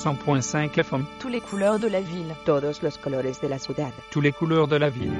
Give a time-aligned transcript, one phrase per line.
[0.00, 1.04] 100.5 FM.
[1.20, 2.34] Tous les couleurs de la ville.
[2.46, 3.92] Todos los colores de la ciudad.
[4.10, 5.12] Tous les couleurs de la ville.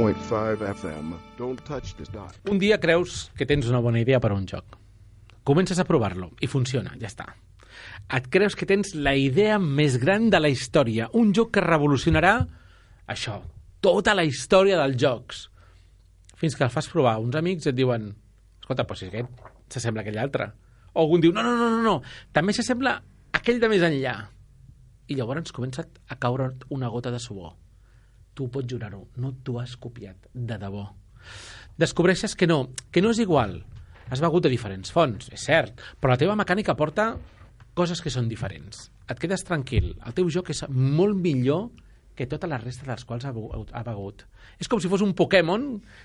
[0.00, 1.14] FM.
[1.38, 2.36] Don't touch this dot.
[2.50, 4.76] Un dia creus que tens una bona idea per a un joc.
[5.42, 7.26] Comences a provar-lo i funciona, ja està.
[8.12, 12.34] Et creus que tens la idea més gran de la història, un joc que revolucionarà
[13.08, 13.40] això,
[13.80, 15.49] tota la història dels jocs.
[16.40, 17.18] Fins que el fas provar.
[17.20, 18.10] Uns amics et diuen
[18.60, 20.50] escolta, però si aquest s'assembla aquell altre.
[20.94, 21.96] O algun diu, no, no, no, no, no,
[22.32, 22.96] també s'assembla
[23.36, 24.14] aquell de més enllà.
[25.10, 27.56] I llavors comença a caure una gota de suor.
[28.34, 30.86] Tu pots jurar-ho, no t'ho has copiat, de debò.
[31.78, 33.58] Descobreixes que no, que no és igual.
[34.10, 37.12] Has begut de diferents fonts, és cert, però la teva mecànica porta
[37.74, 38.88] coses que són diferents.
[39.10, 41.68] Et quedes tranquil, el teu joc és molt millor
[42.20, 44.26] que tota la resta dels quals ha, ha begut.
[44.60, 45.62] És com si fos un Pokémon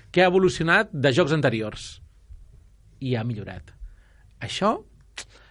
[0.08, 1.88] que ha evolucionat de jocs anteriors
[3.04, 3.74] i ha millorat.
[4.40, 4.70] Això,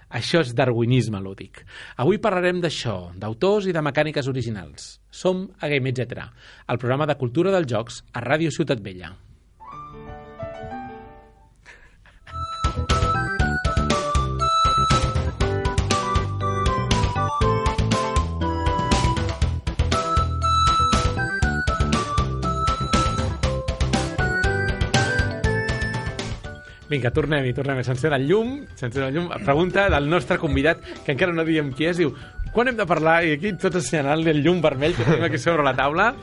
[0.10, 1.62] això és darwinisme lúdic.
[2.02, 4.96] Avui parlarem d'això, d'autors i de mecàniques originals.
[5.14, 6.26] Som a Game Etc.,
[6.66, 9.14] el programa de cultura dels jocs a Ràdio Ciutat Vella.
[26.96, 27.84] Vinga, tornem-hi, tornem-hi.
[27.84, 29.28] S'encén el llum, s'encén el llum.
[29.44, 32.14] Pregunta del nostre convidat, que encara no diem qui és, diu
[32.56, 33.18] quan hem de parlar?
[33.28, 36.14] I aquí tots assenyalant el llum vermell que tenim aquí sobre la taula.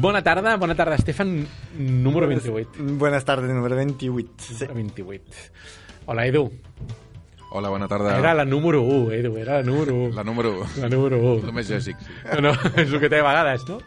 [0.00, 1.34] Bona tarda, bona tarda, Estefan,
[1.76, 2.86] número 28.
[2.96, 4.30] Buenas tardes, número 28.
[4.38, 4.70] Sí.
[4.72, 5.50] 28.
[6.06, 6.46] Hola, Edu.
[7.50, 8.16] Hola, bona tarda.
[8.18, 10.14] Era la número 1, Edu, era la número 1.
[10.14, 10.70] La número 1.
[10.80, 11.50] La número 1.
[11.50, 12.14] El més lògic, sí.
[12.32, 13.82] No, no, és el que té a vegades, no?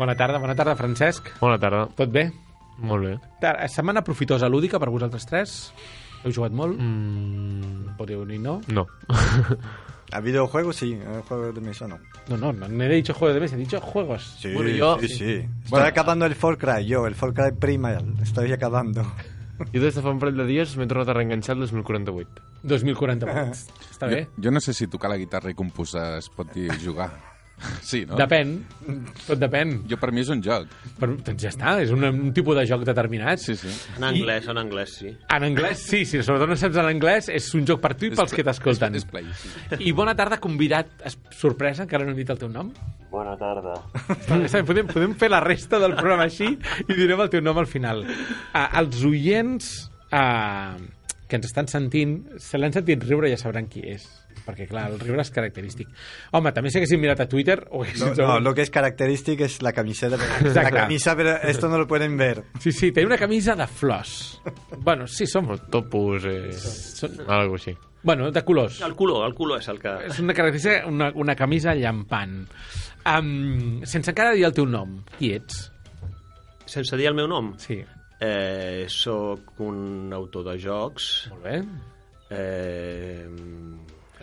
[0.00, 1.28] Bona tarda, bona tarda, Francesc.
[1.44, 1.84] Bona tarda.
[2.00, 2.30] Tot bé?
[2.78, 3.18] Molt bé.
[3.40, 5.72] Tar- Setmana profitosa lúdica per vosaltres tres?
[6.24, 6.78] Heu jugat molt?
[6.78, 8.60] Mm, Podríeu dir no?
[8.68, 8.86] no.
[10.12, 11.98] A videojuegos sí, a juegos de mesa no.
[12.28, 14.36] No, no, no, no he dicho juegos de mesa, he dicho juegos.
[14.40, 15.32] Sí, Bueno, yo- sí, sí.
[15.34, 15.86] Estoy Bueno.
[15.86, 18.14] acabando el Far Cry, yo, el Far Cry Primal.
[18.22, 19.02] Estoy acabando.
[19.72, 22.28] Jo des de fa un parell de dies m'he tornat a reenganxar el 2048.
[22.64, 23.68] 2048.
[23.94, 24.24] Està bé?
[24.36, 27.10] Jo, jo no sé si tocar la guitarra i composar es pot dir jugar.
[27.82, 28.16] Sí, no?
[28.18, 28.56] Depèn.
[29.26, 29.76] Tot depèn.
[29.90, 30.66] Jo, per mi és un joc.
[30.98, 33.38] Però, doncs ja està, és un, un tipus de joc determinat.
[33.38, 33.70] Sí, sí.
[33.98, 35.12] En anglès, en anglès, sí.
[35.30, 38.34] En anglès, sí, sí, sobretot no saps l'anglès, és un joc per tu i pels
[38.34, 38.98] que t'escolten.
[38.98, 39.78] Sí.
[39.78, 42.72] I bona tarda, convidat, es- sorpresa, encara no hem dit el teu nom.
[43.12, 43.76] Bona tarda.
[44.66, 46.48] Podem, podem fer la resta del programa així
[46.88, 48.02] i direm el teu nom al final.
[48.08, 49.70] Uh, els oients
[50.10, 50.74] uh,
[51.28, 54.08] que ens estan sentint, se l'han sentit riure ja sabran qui és.
[54.46, 55.88] Perquè, clar, el riure és característic.
[56.32, 57.60] Home, també si haguéssim mirat a Twitter...
[57.70, 60.16] O No, no, lo que es característico es la camiseta.
[60.16, 60.76] pero- La Exacte.
[60.80, 62.42] camisa, pero esto no lo pueden ver.
[62.58, 64.40] Sí, sí, té una camisa de flors.
[64.78, 65.48] bueno, sí, som...
[65.50, 67.76] O topus, eh, Són, algo així.
[68.02, 68.80] bueno, de colors.
[68.82, 69.92] El color, el color és el que...
[70.08, 72.48] És una característica, una, una camisa llampant.
[73.06, 75.68] Um, sense encara dir el teu nom, qui ets?
[76.66, 77.78] Sense dir el meu nom, Sí,
[78.22, 81.56] eh, soc un autor de jocs, molt bé.
[82.30, 83.26] eh,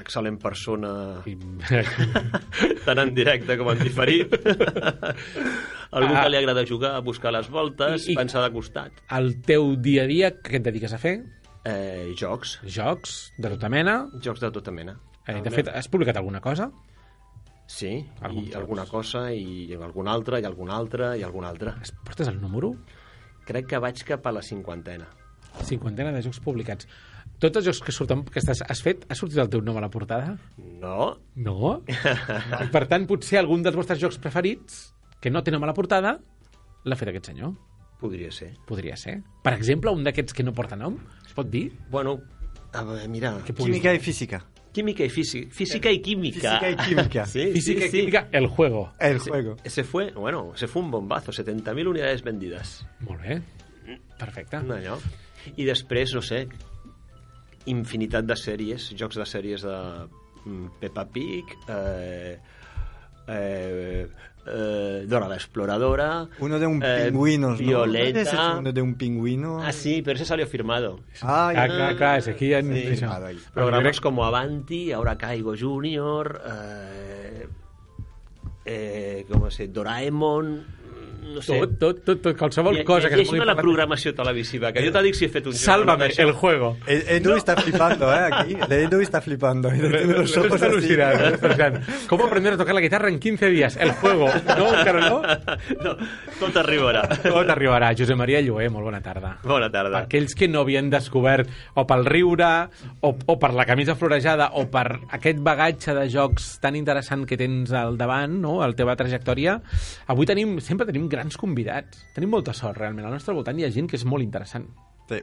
[0.01, 1.21] excel·lent persona,
[2.85, 4.33] tant en directe com en diferit.
[5.91, 6.23] Algú Ah.
[6.23, 8.91] que li agrada jugar, buscar les voltes, I- i- pensar de costat.
[9.17, 11.23] el teu dia a dia, què et dediques a fer?
[11.65, 14.07] Eh, jocs, Jocs de tota mena.
[14.21, 14.99] jocs de tota mena.
[15.27, 16.71] Eh, de fet, has publicat alguna cosa?
[17.67, 21.75] Sí, Alguns i alguna cosa, i alguna altra, i alguna altra, i alguna altra.
[21.81, 22.75] Es portes el número?
[23.45, 25.07] Crec que vaig cap a la cinquantena.
[25.63, 26.87] Cinquantena de jocs publicats.
[27.39, 29.81] Tots els jocs que surten, que estàs, has fet, ha sortit el teu nom a
[29.85, 30.33] la portada?
[30.57, 31.81] No, No?
[32.63, 34.89] I per tant, potser algun dels vostres jocs preferits,
[35.21, 36.17] que no té nom a la portada,
[36.83, 37.53] l'ha fet aquest senyor.
[37.99, 38.53] podria ser.
[38.67, 39.17] Podria ser.
[39.43, 40.95] Per exemple, un d'aquests que no porta nom,
[41.25, 41.69] es pot dir?
[41.91, 42.17] Bueno,
[42.73, 43.33] a veure, mira...
[43.43, 43.99] Química dir.
[43.99, 44.45] y física.
[44.71, 45.49] Química y física.
[45.51, 46.59] Física y química.
[46.59, 47.25] Física y química.
[47.33, 47.99] Sí, Física sí, y sí.
[47.99, 48.91] química, el juego.
[48.99, 49.55] El Ese- juego.
[49.63, 52.85] Ese fue, bueno, ese fue un bombazo, 70.000 unidades vendides.
[53.01, 53.41] Molt bé.
[54.17, 54.57] Perfecte.
[54.57, 54.97] Allò.
[55.57, 56.47] I després, no sé,
[57.69, 59.75] infinitat de sèries, jocs de sèries de
[60.45, 62.39] mm, Peppa Pig, eh,
[63.27, 64.07] eh,
[64.47, 66.27] eh, Dora la Exploradora.
[66.39, 67.57] Uno de un eh, pingüino, ¿no?
[67.57, 68.21] Violeta.
[68.21, 69.61] Ese es uno de un pingüino.
[69.61, 70.99] Ah, sí, pero ese salió firmado.
[71.21, 72.61] Ay, Clar, clar, clar, és aquí ha...
[72.61, 73.05] Sí.
[73.05, 73.37] Vale.
[73.53, 77.47] Programas como Avanti, Ahora Caigo Junior, eh,
[78.65, 80.65] eh, com se Doraemon,
[81.35, 81.59] no sé.
[81.59, 84.91] Tot, tot, tot, tot, qualsevol Lle- cosa que es pugui la programació televisiva, que jo
[84.91, 85.61] te dic si he fet un joc.
[85.61, 86.77] Sálvame, el juego.
[86.87, 88.29] Eh, Edu está flipando, ¿eh?
[88.31, 88.57] Aquí.
[88.69, 89.69] Edu está flipando.
[89.69, 91.37] Tiene los Esto ojos está eh?
[91.39, 93.77] Pensant, ¿Cómo aprender a tocar la guitarra en 15 días?
[93.77, 94.27] El juego.
[94.57, 95.21] No, encara no?
[95.83, 95.97] no,
[96.39, 97.03] tot arribarà.
[97.21, 97.93] Tot arribarà.
[97.97, 99.37] Josep Maria Llué, molt bona tarda.
[99.43, 99.99] Bona Per tarda.
[100.05, 102.69] aquells que no havien descobert o pel riure,
[103.01, 107.37] o, o per la camisa florejada, o per aquest bagatge de jocs tan interessant que
[107.37, 109.59] tens al davant, no?, a la teva trajectòria,
[110.07, 112.05] avui tenim, sempre tenim grans convidats.
[112.15, 113.07] Tenim molta sort, realment.
[113.07, 114.69] Al nostre voltant hi ha gent que és molt interessant.
[115.09, 115.19] Sí.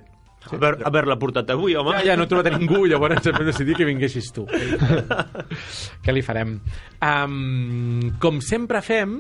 [0.47, 1.95] A veure, a veure l'ha portat avui, home.
[1.97, 4.45] Ja, ja, no he trobat a ningú, llavors hem decidit que vinguessis tu.
[6.05, 6.59] Què li farem?
[7.03, 9.17] Um, com sempre fem,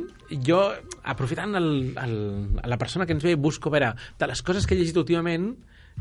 [0.46, 0.60] jo,
[1.02, 1.70] aprofitant el,
[2.02, 2.14] el,
[2.62, 3.90] la persona que ens ve, busco a veure,
[4.20, 5.50] de les coses que he llegit últimament,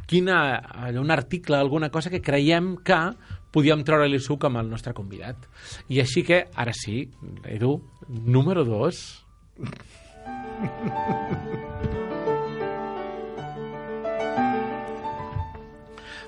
[0.05, 3.01] quina, allò, un article, alguna cosa que creiem que
[3.55, 5.47] podíem treure-li suc amb el nostre convidat.
[5.89, 7.05] I així que, ara sí,
[7.49, 7.79] Edu,
[8.09, 9.05] número 2...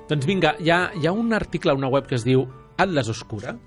[0.08, 2.46] Doncs vinga, hi ha, hi ha un article a una web que es diu
[2.80, 3.58] Atlas Oscura,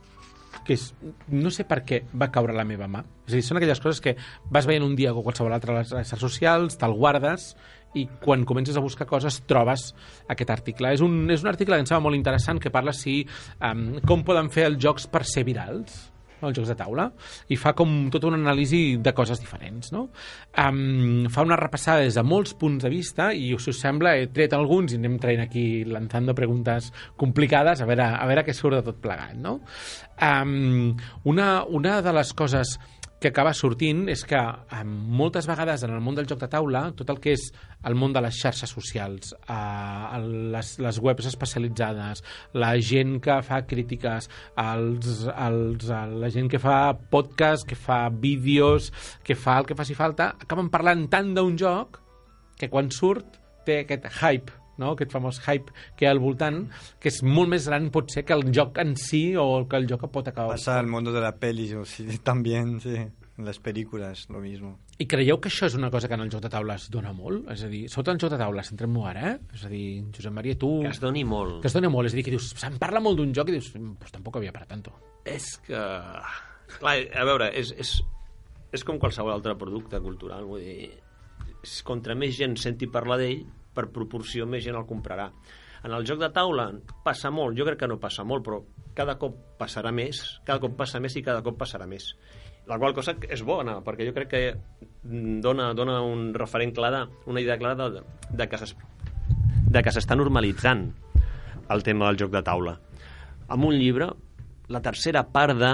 [0.65, 0.87] que és,
[1.29, 3.03] no sé per què va caure la meva mà.
[3.27, 4.15] És a dir, són aquelles coses que
[4.53, 7.53] vas veient un dia o qualsevol altre a les xarxes socials, te'l guardes
[7.99, 9.91] i quan comences a buscar coses trobes
[10.33, 10.95] aquest article.
[10.95, 13.21] És un, és un article que em sembla molt interessant que parla si,
[13.67, 16.10] um, com poden fer els jocs per ser virals
[16.49, 17.09] els jocs de taula,
[17.49, 20.07] i fa com tota una anàlisi de coses diferents, no?
[20.59, 24.31] Um, fa una repassada des de molts punts de vista i, si us sembla, he
[24.35, 26.91] tret alguns i anem traient aquí lanzando preguntes
[27.21, 29.59] complicades a veure, a veure què surt de tot plegat, no?
[30.21, 32.77] Um, una, una de les coses
[33.21, 36.87] que acaba sortint és que um, moltes vegades en el món del joc de taula,
[36.97, 37.51] tot el que és
[37.87, 40.17] el món de les xarxes socials, uh,
[40.55, 42.25] les, les webs especialitzades,
[42.57, 44.31] la gent que fa crítiques,
[44.65, 46.79] els, els, la gent que fa
[47.13, 48.89] podcast, que fa vídeos,
[49.23, 52.01] que fa el que faci falta, acaben parlant tant d'un joc
[52.61, 53.37] que quan surt
[53.69, 54.95] té aquest hype no?
[54.97, 56.65] aquest famós hype que hi ha al voltant,
[57.01, 60.09] que és molt més gran potser que el joc en si o que el joc
[60.13, 60.57] pot acabar.
[60.59, 62.97] Pasa al mundo de la peli, o sí, también, sí.
[63.41, 64.75] En las películas, lo mismo.
[65.01, 67.15] I creieu que això és una cosa que en el joc de taula es dona
[67.17, 67.47] molt?
[67.49, 69.55] És a dir, sota el joc de taula, centrem-ho ara, eh?
[69.57, 70.69] És a dir, Josep Maria, tu...
[70.85, 71.63] Que es doni molt.
[71.63, 73.55] Que es doni molt, és a dir, que dius, se'n parla molt d'un joc i
[73.57, 74.93] dius, pues tampoc havia para tanto.
[75.25, 75.81] És que...
[76.75, 77.95] Clar, a veure, és, és,
[78.77, 80.91] és com qualsevol altre producte cultural, vull dir,
[81.63, 83.41] és, contra més gent senti parlar d'ell,
[83.75, 85.31] per proporció més gent el comprarà.
[85.85, 86.69] En el joc de taula
[87.05, 88.61] passa molt, jo crec que no passa molt, però
[88.97, 92.11] cada cop passarà més, cada cop passa més i cada cop passarà més.
[92.69, 94.43] La qual cosa és bona, perquè jo crec que
[95.03, 100.91] dona, dona un referent clar, de, una idea clara de, de que s'està normalitzant
[101.71, 102.77] el tema del joc de taula.
[103.51, 104.11] Amb un llibre,
[104.69, 105.73] la tercera part de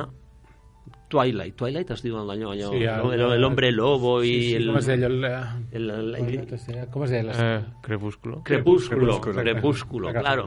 [1.08, 1.54] Twilight.
[1.56, 4.78] Twilight es diu allò, allò Sí, sí, el- el, hombre lobo sí, sí, el, com
[4.78, 4.88] es?
[4.88, 5.24] El, el,
[5.72, 7.32] el, el, com es deia?
[7.36, 8.42] Eh, crepúsculo.
[8.42, 10.46] Crepúsculo, Crepúsculo, claro.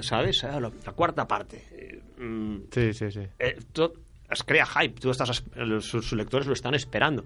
[0.00, 0.42] ¿Sabes?
[0.44, 2.00] Eh, La, la cuarta parte.
[2.18, 3.20] Mm, Sí, sí, sí.
[3.38, 3.56] eh,
[4.30, 7.24] es crea hype, tú estás, es- los- sus lectores lo están esperando.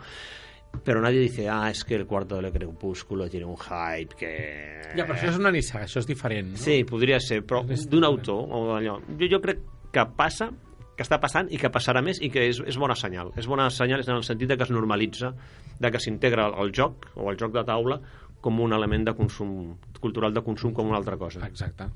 [0.84, 4.80] Pero nadie dice, ah, es que el cuarto del crepúsculo tiene un hype que...
[4.96, 6.56] Ja, però això és una nissaga, això és diferent, no?
[6.56, 8.94] Sí, podria ser, però d'un autor o allò.
[9.20, 9.60] Jo, jo crec
[9.92, 10.48] que passa,
[10.96, 13.32] que està passant i que passarà més i que és, és bona senyal.
[13.40, 15.32] És bona senyal en el sentit de que es normalitza,
[15.80, 18.00] de que s'integra el, joc o el joc de taula
[18.42, 19.54] com un element de consum
[20.02, 21.46] cultural de consum com una altra cosa.
[21.46, 21.88] Exacte.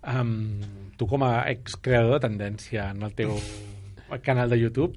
[0.00, 0.60] Um,
[0.96, 3.34] tu com a excreador de tendència en el teu
[4.24, 4.96] canal de YouTube,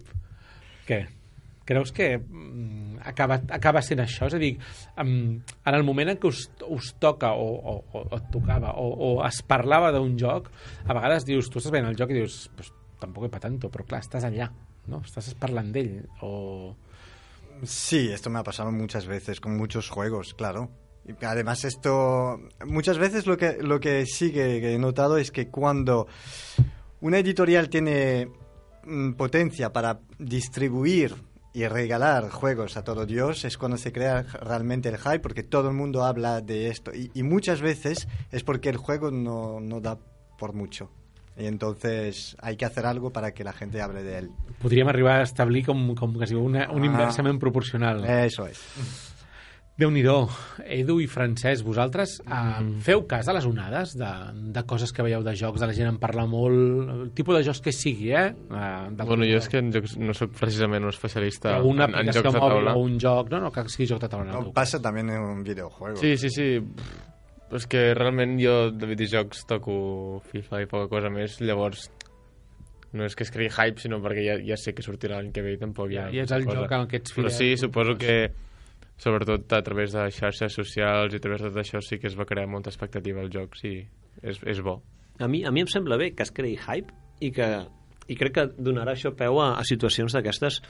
[0.87, 1.03] què?
[1.63, 4.27] Creus que mm, acaba, acaba sent això?
[4.27, 4.51] És a dir,
[4.99, 8.89] um, en el moment en què us, us toca o, o, o et tocava o,
[8.91, 10.51] o es parlava d'un joc,
[10.83, 13.85] a vegades dius, tu estàs veient el joc i dius, pues, tampoc és tanto, però
[13.87, 14.49] clar, estàs allà,
[14.87, 15.03] no?
[15.05, 15.73] Estàs parlant
[16.21, 16.75] o...
[17.63, 20.69] Sí, esto me ha pasado muchas veces con muchos juegos, claro.
[21.21, 26.07] Además esto, muchas veces lo que, lo que sí que he notado es que cuando
[27.01, 28.29] una editorial tiene
[28.85, 31.15] mm, potencia para distribuir
[31.53, 35.67] y regalar juegos a todo Dios es cuando se crea realmente el hype porque todo
[35.67, 39.79] el mundo habla de esto y, y muchas veces es porque el juego no, no
[39.81, 39.99] da
[40.39, 40.89] por mucho
[41.37, 44.29] y entonces hay que hacer algo para que la gente hable de él.
[44.61, 46.85] Podríem arribar a establir com, com quasi una, un Ah.
[46.85, 48.05] inversament proporcional.
[48.05, 48.59] Eso es.
[49.73, 50.29] Déu-n'hi-do.
[50.69, 52.83] Edu i Francesc, vosaltres mm.
[52.85, 54.09] feu cas a les onades de,
[54.53, 57.41] de coses que veieu de jocs, de la gent en parla molt, el tipus de
[57.47, 58.27] jocs que sigui, eh?
[58.53, 62.21] Uh, Bueno, jo és que en jocs no sóc precisament un especialista en, en jocs
[62.21, 62.75] de mòbil taula.
[62.77, 64.29] o un joc, no, no, que sigui joc de taula.
[64.37, 65.97] No, pasa también en un videojuego.
[65.97, 66.61] Sí, sí, sí.
[67.53, 69.73] Però és que realment jo de videojocs toco
[70.31, 71.83] FIFA i poca cosa més, llavors
[72.97, 75.43] no és que es creï hype, sinó perquè ja, ja sé que sortirà l'any que
[75.45, 76.07] ve i tampoc hi ha...
[76.09, 76.63] I és el cosa.
[76.63, 77.35] joc en què ets Però fidel.
[77.37, 78.15] sí, suposo que
[79.05, 82.17] sobretot a través de xarxes socials i a través de tot això sí que es
[82.17, 83.75] va crear molta expectativa al joc, sí,
[84.23, 84.79] és, és bo.
[85.21, 86.89] A mi, a mi em sembla bé que es creï hype
[87.21, 87.53] i que
[88.09, 90.63] i crec que donarà això peu a, a situacions d'aquestes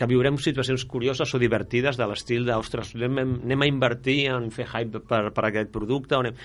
[0.00, 4.48] que viurem situacions curioses o divertides de l'estil de, ostres, anem, anem a invertir en
[4.54, 6.38] fer hype per, per aquest producte o anem...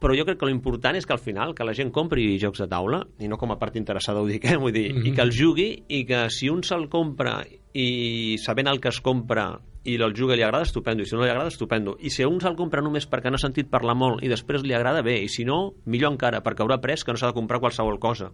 [0.00, 2.68] però jo crec que l'important és que al final que la gent compri jocs de
[2.70, 4.56] taula i no com a part interessada ho dic, eh?
[4.56, 5.08] Vull dir, mm -hmm.
[5.08, 7.42] i que el jugui i que si un se'l compra
[7.74, 11.24] i sabent el que es compra i el juga li agrada, estupendo, i si no
[11.24, 11.96] li agrada, estupendo.
[11.98, 15.02] I si un se'l compra només perquè n'ha sentit parlar molt i després li agrada,
[15.02, 17.98] bé, i si no, millor encara, perquè haurà après que no s'ha de comprar qualsevol
[17.98, 18.30] cosa.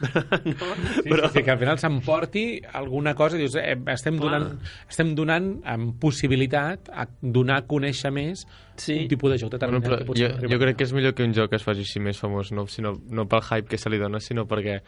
[0.00, 0.74] No?
[1.02, 4.30] Sí, sí, sí, que al final s'emporti alguna cosa i dius, eh, estem Clar.
[4.40, 8.46] donant, estem donant amb possibilitat a donar a conèixer més
[8.78, 8.94] Sí.
[9.02, 10.06] un tipus de joc Bueno, determinat.
[10.06, 12.52] però jo, jo crec que és millor que un joc es faci així més famós,
[12.52, 14.80] no, sinó, no pel hype que se li dona, sinó perquè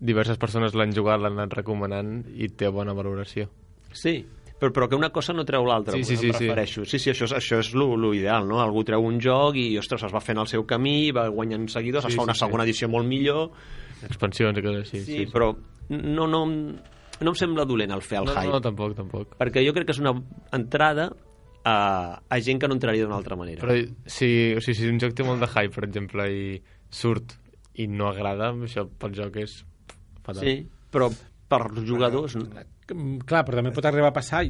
[0.00, 3.48] diverses persones l'han jugat, l'han anat recomanant i té bona valoració.
[3.92, 4.24] Sí,
[4.60, 6.44] però, però que una cosa no treu l'altra, Sí, sí, em sí, sí.
[6.46, 6.84] refereixo.
[6.84, 8.60] Sí, sí, això és, això és lo, lo ideal, no?
[8.60, 12.04] Algú treu un joc i, ostres, es va fent el seu camí, va guanyant seguidors,
[12.06, 12.46] Sí, es fa una sí, sí.
[12.46, 13.50] segona edició molt millor...
[14.08, 15.02] Expansions i coses així.
[15.04, 15.50] Sí, sí, però
[15.90, 19.34] no, no, no em sembla dolent el fer el no, hype, no, no, tampoc, tampoc.
[19.40, 20.14] perquè jo crec que és una
[20.56, 21.10] entrada
[21.64, 21.76] a,
[22.22, 23.64] a gent que no entraria d'una altra manera.
[23.64, 23.76] Però
[24.06, 27.36] si, o sigui, si un joc té molt de hype, per exemple, i surt
[27.80, 29.60] i no agrada, això pel joc és
[30.24, 30.42] fatal.
[30.42, 30.54] Sí,
[30.92, 31.10] però
[31.50, 32.38] per jugadors...
[32.38, 32.66] no?
[32.90, 34.42] Mm, Clar, però també pot arribar a passar...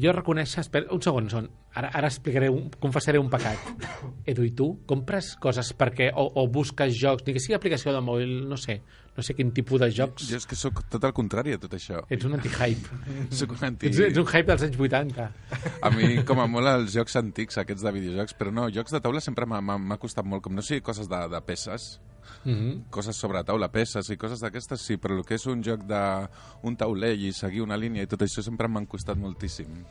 [0.00, 0.62] Jo reconeixer...
[0.64, 1.48] Espera, un segon, son.
[1.74, 3.58] Ara, ara explicaré, un, confessaré un pecat.
[4.30, 6.10] Edu, i tu compres coses perquè...
[6.14, 8.80] O, o busques jocs, ni que sigui aplicació de mòbil, no sé,
[9.16, 10.28] no sé quin tipus de jocs...
[10.30, 12.02] Jo és que sóc tot el contrari a tot això.
[12.10, 13.00] Ets un anti-hype.
[13.40, 13.90] Soc un anti...
[13.90, 15.28] Ets, ets un hype dels anys 80.
[15.82, 19.02] A mi, com a molt, els jocs antics, aquests de videojocs, però no, jocs de
[19.02, 21.92] taula sempre m'ha- costat molt, com no sigui coses de, de peces,
[22.44, 22.82] Mm -hmm.
[22.90, 26.28] coses sobre taula, peces i coses d'aquestes, sí, però el que és un joc de
[26.62, 29.84] un taulell i seguir una línia i tot això sempre m'han costat moltíssim.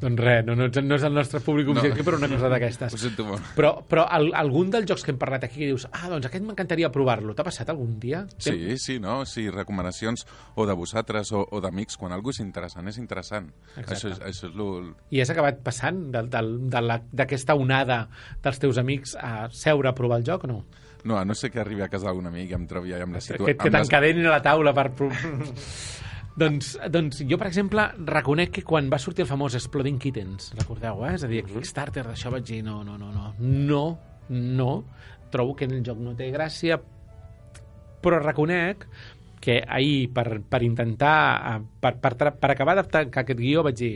[0.00, 2.92] Doncs res, no, no, no és el nostre públic objectiu, però una cosa d'aquestes.
[2.94, 3.42] Ho sento molt.
[3.56, 6.44] Però, però al, algun dels jocs que hem parlat aquí que dius ah, doncs aquest
[6.46, 7.34] m'encantaria provar-lo.
[7.34, 8.22] T'ha passat algun dia?
[8.38, 9.24] Sí, sí, no?
[9.26, 10.24] Sí, recomanacions
[10.54, 13.50] o de vosaltres o, o d'amics, quan algú és interessant, és interessant.
[13.76, 13.94] Exacte.
[13.94, 14.94] Això és, això és lo...
[15.10, 16.30] I has acabat passant del-
[16.70, 18.08] de la- d'aquesta onada
[18.42, 20.64] dels teus amics a seure a provar el joc o no?
[21.08, 23.16] No, a no ser que arribi a casa d'algun amic i em trobi allà amb
[23.16, 23.56] la Que, situació...
[23.62, 24.90] que t'encadenin a la taula per...
[26.42, 31.04] doncs, doncs jo, per exemple, reconec que quan va sortir el famós Exploding Kittens, recordeu,
[31.08, 31.14] eh?
[31.18, 33.82] És a dir, Kickstarter d'això vaig dir, no, no, no, no, no,
[34.30, 34.72] no,
[35.32, 36.78] trobo que el joc no té gràcia,
[38.02, 38.86] però reconec
[39.42, 41.16] que ahir, per, per intentar,
[41.54, 43.92] eh, per, per, per acabar de tancar aquest guió, vaig dir,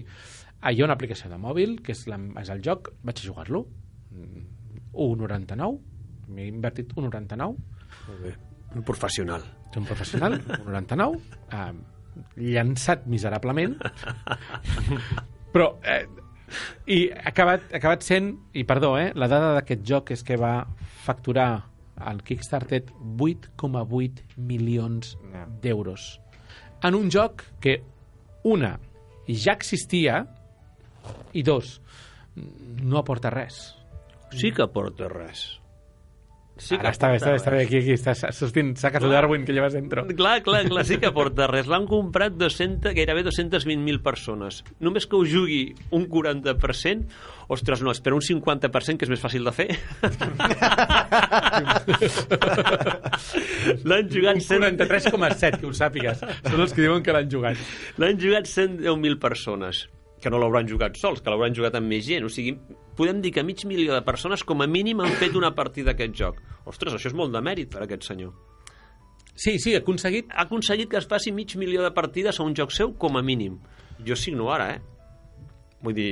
[0.62, 3.26] ah, hi ha una aplicació de mòbil, que és, la, és el joc, vaig a
[3.26, 3.66] jugar-lo,
[4.12, 4.44] Mm,
[4.92, 5.80] 1,99,
[6.28, 7.56] m'he invertit 1,99,
[8.08, 8.32] Molt bé.
[8.74, 9.42] Un professional.
[9.76, 11.20] Un professional, un 99,
[11.52, 11.72] eh,
[12.52, 13.78] llançat miserablement,
[15.54, 15.76] però...
[15.82, 16.04] Eh,
[16.84, 20.36] I ha acabat, ha acabat sent, i perdó, eh, la dada d'aquest joc és que
[20.36, 20.66] va
[21.00, 21.46] facturar
[21.96, 25.14] al Kickstarter 8,8 milions
[25.64, 26.10] d'euros.
[26.84, 27.78] En un joc que,
[28.44, 28.74] una,
[29.28, 30.26] ja existia,
[31.32, 31.78] i dos,
[32.36, 33.62] no aporta res.
[34.36, 35.61] Sí que aporta res.
[36.60, 39.46] Sí Ara està bé, està bé, està bé, aquí, aquí està sostint, sacas de Darwin
[39.48, 40.04] que llevas dentro.
[40.12, 41.64] Clar, clar, clar, sí que aporta res.
[41.70, 44.60] L'han comprat 200, gairebé 220.000 persones.
[44.84, 47.08] Només que ho jugui un 40%,
[47.56, 49.68] ostres, no, espera un 50%, que és més fàcil de fer.
[53.88, 54.76] L'han jugat 100...
[54.76, 56.20] 43,7, que ho sàpigues.
[56.44, 57.56] Són els que diuen que l'han jugat.
[57.96, 59.86] L'han jugat 110.000 persones
[60.22, 62.24] que no l'hauran jugat sols, que l'hauran jugat amb més gent.
[62.28, 62.54] O sigui,
[62.96, 66.14] podem dir que mig milió de persones com a mínim han fet una partida d'aquest
[66.18, 66.40] joc.
[66.68, 68.32] Ostres, això és molt de mèrit per aquest senyor.
[69.34, 70.28] Sí, sí, ha aconseguit...
[70.30, 73.22] Ha aconseguit que es faci mig milió de partides a un joc seu com a
[73.24, 73.58] mínim.
[74.06, 74.80] Jo signo ara, eh?
[75.82, 76.10] Vull dir,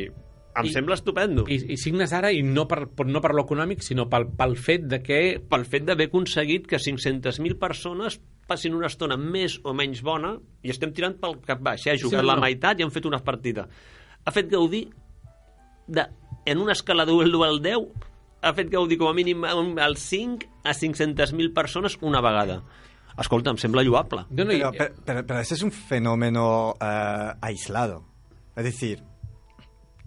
[0.57, 1.45] em I- sembla estupendo.
[1.47, 4.89] I, i signes ara i no per, per, no per l'econòmic, sinó pel, pel fet
[4.89, 5.21] de que...
[5.51, 8.17] pel fet d'haver aconseguit que 500.000 persones
[8.51, 10.33] passin una estona més o menys bona
[10.67, 11.93] i estem tirant pel cap baix, eh?
[11.93, 12.43] ha jugat Sí, no, la no.
[12.43, 13.69] meitat i han fet una partida
[14.27, 14.89] ha fet gaudir
[15.87, 16.03] de,
[16.45, 17.79] en una escala de 1 al 10
[18.43, 22.63] ha fet gaudir com a mínim al 5 a 500.000 persones una vegada
[23.21, 28.05] escolta, em sembla lloable No, no, pero, pero- pero ese es un fenómeno eh, aislado.
[28.57, 29.03] Es decir,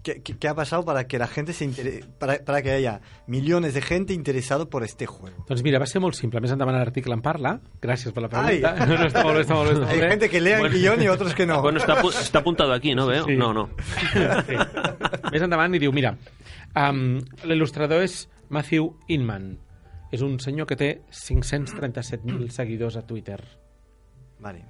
[0.04, 3.00] ¿Qué, qué- qué ha pasado para que la gente se intere- para, para que haya
[3.26, 5.44] millones de gente interesado por este juego?
[5.48, 6.42] Doncs mira, va ser molt simple.
[6.44, 7.54] Més endavant l'article en parla.
[7.80, 8.74] Gràcies per la pregunta.
[8.76, 8.86] Ai.
[8.86, 9.78] No, no, està molt bé, està molt bé.
[9.80, 10.10] Està Hay bé.
[10.10, 10.76] gente que lee el Bueno.
[10.76, 11.62] guión y otros que no.
[11.62, 13.24] Bueno, està, apu- està apuntado aquí, no veu?
[13.24, 13.34] Sí.
[13.34, 13.70] No, no.
[14.12, 14.56] Sí.
[15.32, 16.14] Més endavant i diu, mira,
[16.76, 17.18] um,
[17.48, 19.54] l'il·lustrador és Matthew Inman.
[20.12, 23.40] És un senyor que té 537.000 seguidors a Twitter.
[24.38, 24.64] Vale.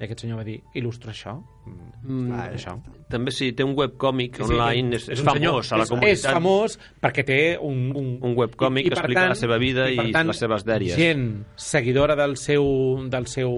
[0.00, 1.34] I aquest senyor va dir, il·lustro això.
[1.66, 2.72] Mm, Ah, això.
[3.12, 5.84] També sí, té un webcòmic Sí, online, és- és, és un senyor- famós a la
[5.86, 6.12] comunitat.
[6.12, 7.92] És famós perquè té un...
[7.94, 10.96] Un, Un webcòmic que explica la seva vida per i les seves dèries.
[10.96, 12.64] Gent seguidora del seu,
[13.10, 13.52] del seu,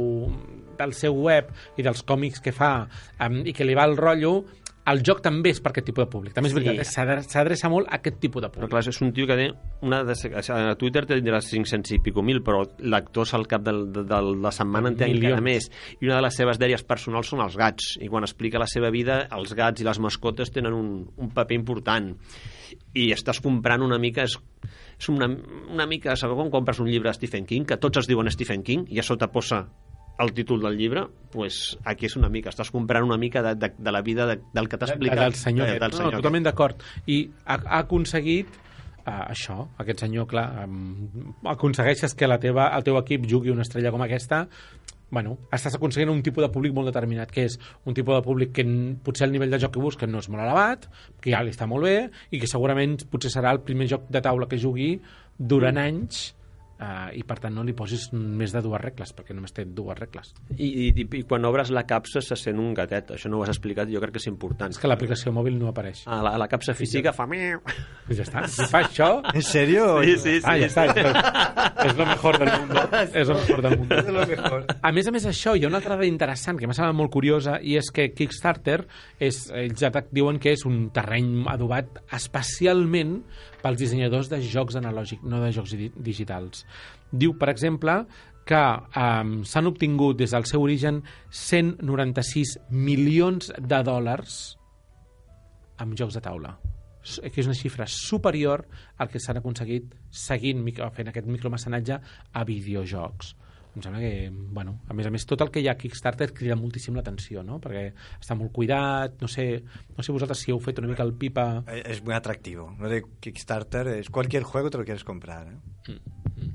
[0.79, 2.89] del seu web i dels còmics que fa
[3.21, 4.45] um, i que li va el rotllo,
[4.91, 6.33] el joc també és per aquest tipus de públic.
[6.35, 8.71] També és veritat, s'adre- s'adreça molt a aquest tipus de Però públic.
[8.73, 9.45] clar, és un tio que té
[9.87, 10.15] una de,
[10.51, 14.21] a Twitter té dirà 500 i pico mil, però lectors al cap del, de, de
[14.43, 15.71] la setmana en té encara més.
[16.01, 17.97] I una de les seves dèries personals són els gats.
[18.03, 21.55] I quan explica la seva vida, els gats i les mascotes tenen un, un paper
[21.61, 22.17] important.
[22.95, 24.25] I estàs comprant una mica...
[24.27, 24.39] És,
[24.99, 25.29] és una,
[25.71, 26.17] una mica...
[26.17, 28.99] Sabeu quan compres un llibre de Stephen King, que tots es diuen Stephen King, i
[28.99, 29.69] a sota posa
[30.21, 33.73] el títol del llibre, pues aquí és una mica, estàs comprant una mica de, de,
[33.79, 35.19] de la vida de, del que t'ha De- explicat.
[35.19, 35.83] del senyor, eh, aquest.
[35.83, 38.49] del no, senyor no, totalment d'acord i ha, ha aconseguit
[39.07, 43.65] uh, això, aquest senyor, clar um, aconsegueixes que la teva, el teu equip jugui una
[43.65, 44.47] estrella com aquesta
[45.13, 48.53] bueno, estàs aconseguint un tipus de públic molt determinat, que és un tipus de públic
[48.57, 48.65] que
[49.05, 50.87] potser el nivell de joc que busquen no és molt elevat,
[51.21, 54.23] que ja li està molt bé, i que segurament potser serà el primer joc de
[54.25, 54.95] taula que jugui
[55.37, 56.31] durant anys,
[56.83, 59.99] uh, i per tant no li posis més de dues regles, perquè només té dues
[59.99, 60.35] regles.
[60.57, 63.55] I, i, i quan obres la capsa se sent un gatet, això no ho has
[63.55, 64.75] explicat, jo crec que és important.
[64.75, 66.05] És que l'aplicació mòbil no apareix.
[66.11, 67.29] A la, a la capsa física fa...
[67.31, 67.63] miau.
[68.11, 68.45] I ja està.
[68.51, 70.03] Si fa això, ¿En serio?
[70.03, 70.47] Sí, sí, sí.
[70.47, 70.87] Ah, ja està.
[70.91, 72.85] És, és lo mejor del mundo.
[73.13, 73.97] És lo mejor del mundo.
[73.97, 74.67] Es lo mejor.
[74.81, 77.13] A més a més això, hi ha una altra dada interessant que m'ha semblat molt
[77.15, 78.81] curiosa i és que Kickstarter
[79.23, 83.21] és, ells ja diuen que és un terreny adobat especialment
[83.63, 86.65] pels dissenyadors de jocs analògics, no de jocs di- digitals.
[87.13, 88.01] Diu, per exemple,
[88.45, 88.63] que
[88.99, 94.41] um, s'han obtingut des del seu origen 196 milions de dòlars
[95.83, 96.57] amb jocs de taula
[97.03, 98.63] que és una xifra superior
[99.03, 100.63] al que s'han aconseguit seguint
[100.95, 101.99] fent aquest micromecenatge
[102.33, 103.33] a videojocs
[103.75, 106.33] em sembla que, bueno, a més a més tot el que hi ha a Kickstarter
[106.37, 107.59] crida moltíssim l'atenció no?
[107.59, 107.87] perquè
[108.21, 109.63] està molt cuidat no sé,
[109.97, 112.77] no sé vosaltres si heu fet una mica el pipa Eh, Es muy atractivo.
[112.79, 115.47] Lo de Kickstarter es cualquier juego te lo quieres comprar.
[115.49, 115.99] ¿eh?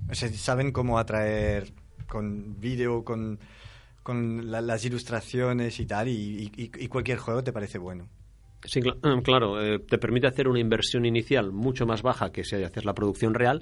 [0.09, 1.73] O sea, saben cómo atraer
[2.07, 3.39] con vídeo, con,
[4.03, 8.07] con la- las ilustraciones y tal, y, y- y cualquier juego te parece bueno.
[8.63, 12.43] Sí, cl- eh, claro, eh, te permite hacer una inversión inicial mucho más baja que
[12.43, 13.61] si haces la producción real,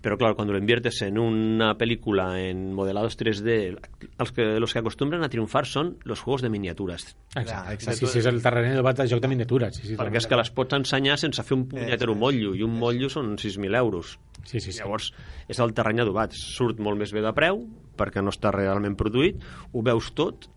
[0.00, 3.78] pero claro, cuando lo inviertes en una película en modelados 3D,
[4.18, 7.16] los que, los que acostumbran a triunfar son los juegos de miniaturas.
[7.34, 7.98] exacte, exacte.
[7.98, 10.38] Sí, sí, és el terreny adobat de joc de miniatures sí, sí, perquè és que
[10.38, 14.18] les pots ensenyar sense fer un punyetero motllo, i un motllo són 6.000 euros.
[14.44, 14.78] sí, sí, sí.
[14.78, 15.10] Llavors,
[15.48, 16.32] és el terreny adobat.
[16.32, 17.64] Surt molt més bé de preu,
[17.98, 20.48] perquè no està realment produït, ho veus tot,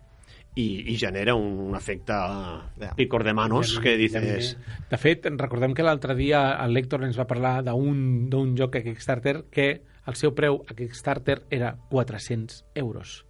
[0.54, 2.94] i, i genera un, efecte Ja.
[2.96, 4.56] picor de manos que dices...
[4.90, 8.82] De fet, recordem que l'altre dia el Lector ens va parlar d'un d'un joc a
[8.82, 13.24] Kickstarter que el seu preu a Kickstarter era 400 euros.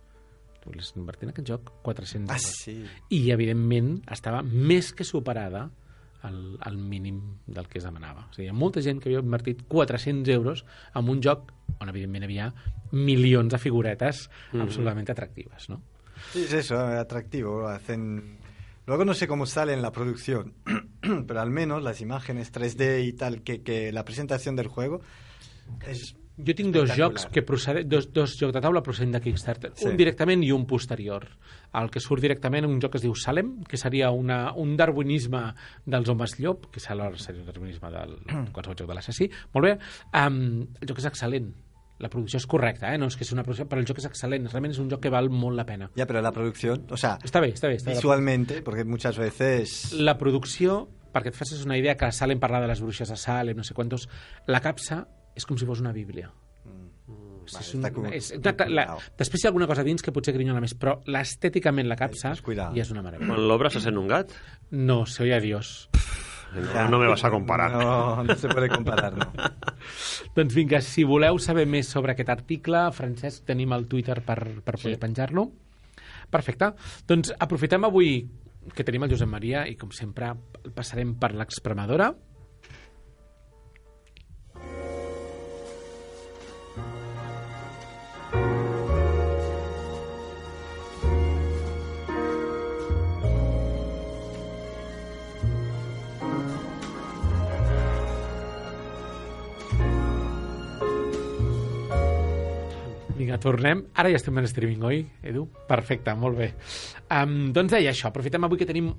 [0.62, 1.70] Tu l'has invertit en aquest joc?
[1.82, 2.56] 400 Ah, euros.
[2.64, 2.84] sí.
[3.10, 5.70] I, evidentment, estava més que superada
[6.24, 8.28] el, el mínim del que es demanava.
[8.30, 11.88] O sigui, hi ha molta gent que havia invertit 400 euros en un joc on,
[11.90, 12.52] evidentment, hi havia
[12.92, 15.80] milions de figuretes absolutament atractives, no?
[16.32, 17.68] Sí, es eso, eh, atractivo.
[17.68, 18.38] Hacen...
[18.86, 20.54] Luego no sé cómo sale en la producción,
[21.26, 25.00] pero al menos las imágenes 3D y tal, que, que la presentación del juego
[25.86, 26.16] es...
[26.32, 29.72] Jo tinc dos jocs que procede, dos, dos jocs de taula procedent de Kickstarter.
[29.76, 29.84] Sí.
[29.90, 31.26] Un directament i un posterior.
[31.78, 35.42] El que surt directament, un joc que es diu Salem, que seria una, un darwinisme
[35.84, 38.16] dels homes llop, que seria un darwinisme del
[38.50, 39.28] qualsevol joc de l'assassí.
[39.52, 39.74] Molt bé.
[40.24, 40.40] Um,
[40.80, 41.52] el joc és excel·lent.
[42.02, 42.98] La producció és correcta, eh?
[42.98, 44.48] no és que és una producció, però el joc és excel·lent.
[44.50, 45.88] Realment és un joc que val molt la pena.
[45.94, 47.76] Ya, pero la producción, o sea, Està bé, està bé.
[47.78, 47.96] Està bé.
[47.96, 49.92] visualmente, porque muchas veces...
[49.94, 53.16] La producció, perquè et facis una idea, que a Salem parla de les bruixes de
[53.16, 54.08] Salem, no sé quantos,
[54.50, 55.04] la capsa
[55.36, 56.32] és com si fos una bíblia.
[57.42, 58.84] Vale, és un, está como- és, una, la,
[59.18, 62.74] després hi ha alguna cosa dins que potser grinyola més, però l'estèticament la capsa cuidado.
[62.76, 63.32] ja és una meravella.
[63.34, 64.30] Quan l'obres se sent un gat?
[64.70, 65.88] No, se oye a Dios.
[66.52, 67.70] No, no me vas a comparar.
[67.72, 69.26] No, no se puede comparar, no.
[70.36, 74.76] Doncs vinga, si voleu saber més sobre aquest article, Francesc, tenim el Twitter per, per
[74.76, 75.00] poder Sí.
[75.00, 75.46] penjar-lo.
[76.32, 76.72] Perfecte.
[77.08, 78.26] Doncs aprofitem avui
[78.76, 80.30] que tenim el Josep Maria i, com sempre,
[80.64, 82.12] el passarem per l'expremadora.
[103.32, 103.80] Vinga, tornem.
[103.96, 105.46] Ara ja estem en streaming, oi, Edu?
[105.68, 106.50] Perfecte, molt bé.
[107.08, 108.90] Um, doncs deia això, aprofitem avui que tenim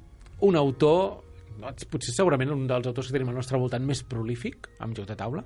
[0.42, 1.20] un autor,
[1.62, 5.06] doncs, potser segurament un dels autors que tenim al nostre voltant més prolífic, amb joc
[5.12, 5.44] de taula.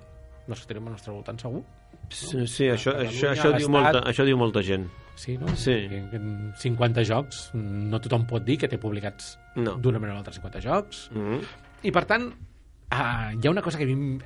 [0.47, 1.65] No sé si tenim al nostre voltant, segur.
[2.07, 4.85] Sí, sí això, això, això, diu molta, això diu molta gent.
[5.19, 5.49] Sí, no?
[5.59, 5.75] Sí.
[5.91, 9.73] Que en 50 jocs, no tothom pot dir que té publicats No.
[9.75, 11.09] d'una manera o altra 50 jocs.
[11.11, 11.41] Mm -hmm.
[11.83, 14.17] I per tant, uh, hi ha una cosa que a mi,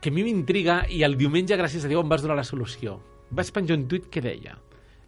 [0.00, 3.15] que a mi m'intriga i el diumenge, gràcies a Déu, em vas donar la solució.
[3.30, 4.58] Vas penjar un tuit que deia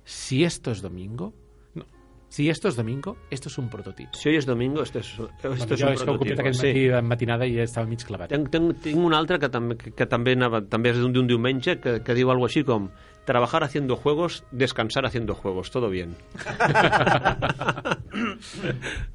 [0.04, 1.33] si esto es domingo...
[1.74, 1.85] No,
[2.28, 4.11] si esto es domingo, esto es un prototipo.
[4.14, 6.40] Si hoy es domingo, este es, este Bueno, es jo un copiat prototipo.
[6.40, 8.28] aquest matí de matinada i estava mig clavat.
[8.33, 11.28] Tenc, tenc, tinc un altre que també, que, que també, anava, també és d'un d'un
[11.28, 12.88] diumenge que, que diu algo així com
[13.28, 16.16] trabajar haciendo juegos, descansar haciendo juegos, todo bien.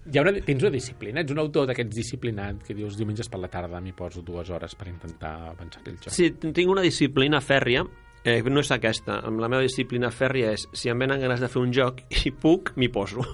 [0.06, 1.22] Hi ha una, tens una disciplina?
[1.24, 4.76] Ets un autor d'aquests disciplinat que dius diumenges per la tarda m'hi poso dues hores
[4.78, 6.14] per intentar avançar aquell joc.
[6.14, 7.82] Sí, tinc una disciplina fèrria,
[8.24, 9.20] eh, no és aquesta.
[9.28, 12.32] Amb la meva disciplina fèrria és si em venen ganes de fer un joc i
[12.32, 13.26] puc, m'hi poso.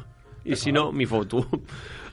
[0.45, 1.43] I si no, m'hi foto.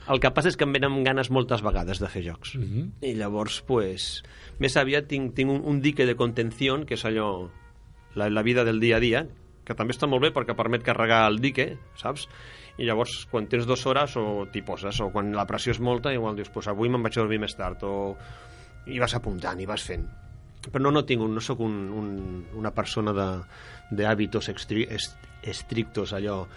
[0.07, 2.55] El que passa és que em venen ganes moltes vegades de fer jocs.
[2.55, 2.91] Mm -hmm.
[3.01, 4.23] I llavors, pues,
[4.59, 7.49] més aviat tinc, tinc un, un dique de contenció, que és allò,
[8.15, 9.27] la, la vida del dia a dia,
[9.65, 12.27] que també està molt bé perquè permet carregar el dique, saps?
[12.77, 16.13] I llavors, quan tens dues hores, o t'hi poses, o quan la pressió és molta,
[16.13, 18.15] igual dius, pues avui me'n vaig a dormir més tard, o
[18.87, 20.07] i vas apuntant, i vas fent.
[20.71, 23.43] Però no, no tinc, un, no sóc un, un, una persona de,
[23.91, 26.47] de hábitos extri, est, estrictos, allò,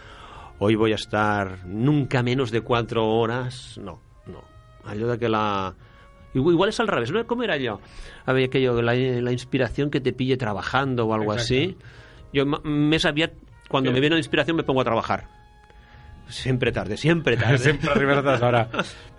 [0.58, 4.42] hoy voy a estar nunca menos de cuatro horas, no, no.
[4.84, 5.74] Allò de que la...
[6.32, 7.26] Igual, es al revés, ¿no?
[7.26, 7.80] ¿Cómo era yo?
[8.24, 11.54] Había aquello, la, la inspiración que te pille trabajando o algo Exacto.
[11.54, 11.76] así.
[12.32, 13.32] Yo més aviat,
[13.68, 13.94] cuando Sí.
[13.94, 15.26] me viene la inspiración, me pongo a trabajar.
[16.28, 17.58] Siempre tarde, siempre tarde.
[17.58, 18.68] Sempre arribes a hora.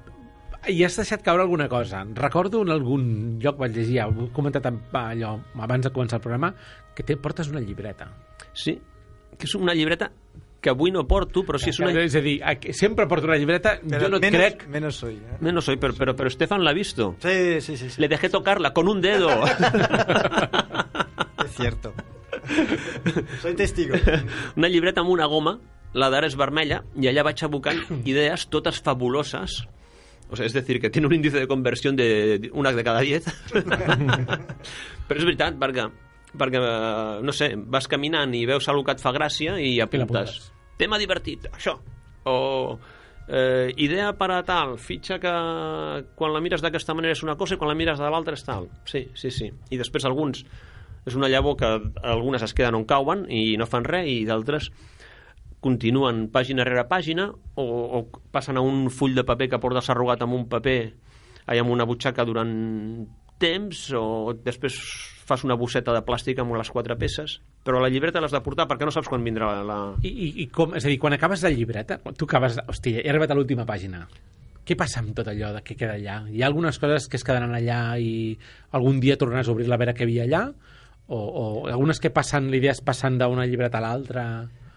[0.70, 2.04] I has deixat caure alguna cosa.
[2.14, 6.20] Recordo en algun lloc, vaig llegir, ja, ho he comentat amb- allò abans de començar
[6.20, 6.54] el programa,
[6.96, 8.12] que te portes una llibreta.
[8.54, 8.76] Sí,
[9.38, 10.12] que és una llibreta
[10.62, 11.90] que avui no porto, però sí és una...
[12.04, 12.36] És a dir,
[12.78, 14.68] sempre porto una llibreta, Pero jo no et menos, crec...
[14.70, 15.16] menos soy.
[15.16, 15.38] ¿eh?
[15.42, 17.16] No, no soy, pero, pero, pero Stefan la ha visto.
[17.20, 17.90] Sí, sí, sí.
[17.90, 18.00] sí.
[18.00, 19.30] Le dejé tocarla con un dedo.
[21.46, 21.94] Es cierto.
[23.42, 23.96] soy testigo.
[24.56, 25.58] una llibreta amb una goma,
[25.94, 29.64] la d'ara és vermella, i allà vaig abocant idees totes fabuloses.
[30.32, 33.26] O sea, es decir, que tiene un índice de conversión de una de cada 10.
[33.52, 35.90] Però és veritat, perquè,
[36.40, 36.62] perquè,
[37.20, 40.40] no sé, vas caminant i veus alguna que et fa gràcia i apuntes.
[40.80, 41.76] Tema divertit, això.
[42.32, 42.38] O
[43.28, 45.36] eh, idea per a tal, fitxa que
[46.16, 48.48] quan la mires d'aquesta manera és una cosa i quan la mires de l'altra és
[48.48, 48.70] tal.
[48.88, 49.52] Sí, sí, sí.
[49.68, 50.46] I després alguns
[51.06, 51.70] és una llavor que
[52.04, 54.70] algunes es queden on cauen i no fan res i d'altres
[55.62, 60.26] continuen pàgina rere pàgina o, o passen a un full de paper que portes arrugat
[60.26, 60.80] amb un paper
[61.46, 62.52] allà amb una butxaca durant
[63.42, 64.76] temps o després
[65.26, 68.68] fas una bosseta de plàstic amb les quatre peces però la llibreta l'has de portar
[68.70, 69.80] perquè no saps quan vindrà la...
[70.02, 73.10] I, i, i com, és a dir, quan acabes la llibreta, tu acabes, hòstia, he
[73.12, 74.02] arribat a l'última pàgina.
[74.66, 76.16] Què passa amb tot allò que queda allà?
[76.30, 78.34] Hi ha algunes coses que es quedaran allà i
[78.78, 80.42] algun dia tornaràs a obrir-la a veure què hi havia allà?
[81.12, 84.26] O, o algunes que passen, l'idees passant d'una llibreta a l'altra?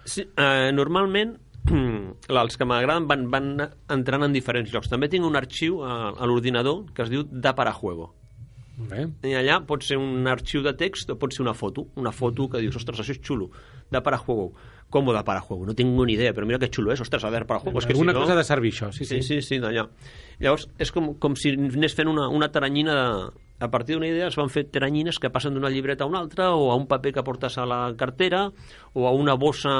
[0.04, 1.36] Sí, eh, normalment
[2.42, 3.54] els que m'agraden van, van
[3.92, 4.90] entrant en diferents llocs.
[4.92, 8.12] També tinc un arxiu a, a l'ordinador que es diu Da para juego.
[8.74, 9.04] Bé.
[9.22, 11.86] I allà pot ser un arxiu de text o pot ser una foto.
[12.00, 13.50] Una foto que dius, ostres, això és xulo.
[13.90, 14.52] Da para juego.
[14.90, 15.64] Com da para juego?
[15.66, 17.00] No tinc ni idea, però mira que xulo és.
[17.00, 17.78] Ostres, a veure, para juego.
[17.78, 18.24] És que Alguna si no...
[18.26, 19.40] cosa de servir això, sí, Sí, sí.
[19.40, 19.88] sí, sí, d'allà.
[20.38, 23.43] Llavors, és com, com si anés fent una, una taranyina de...
[23.62, 26.50] A partir d'una idea es van fer taranyines que passen d'una llibreta a una altra
[26.58, 28.48] o a un paper que portes a la cartera
[28.92, 29.70] o a una bossa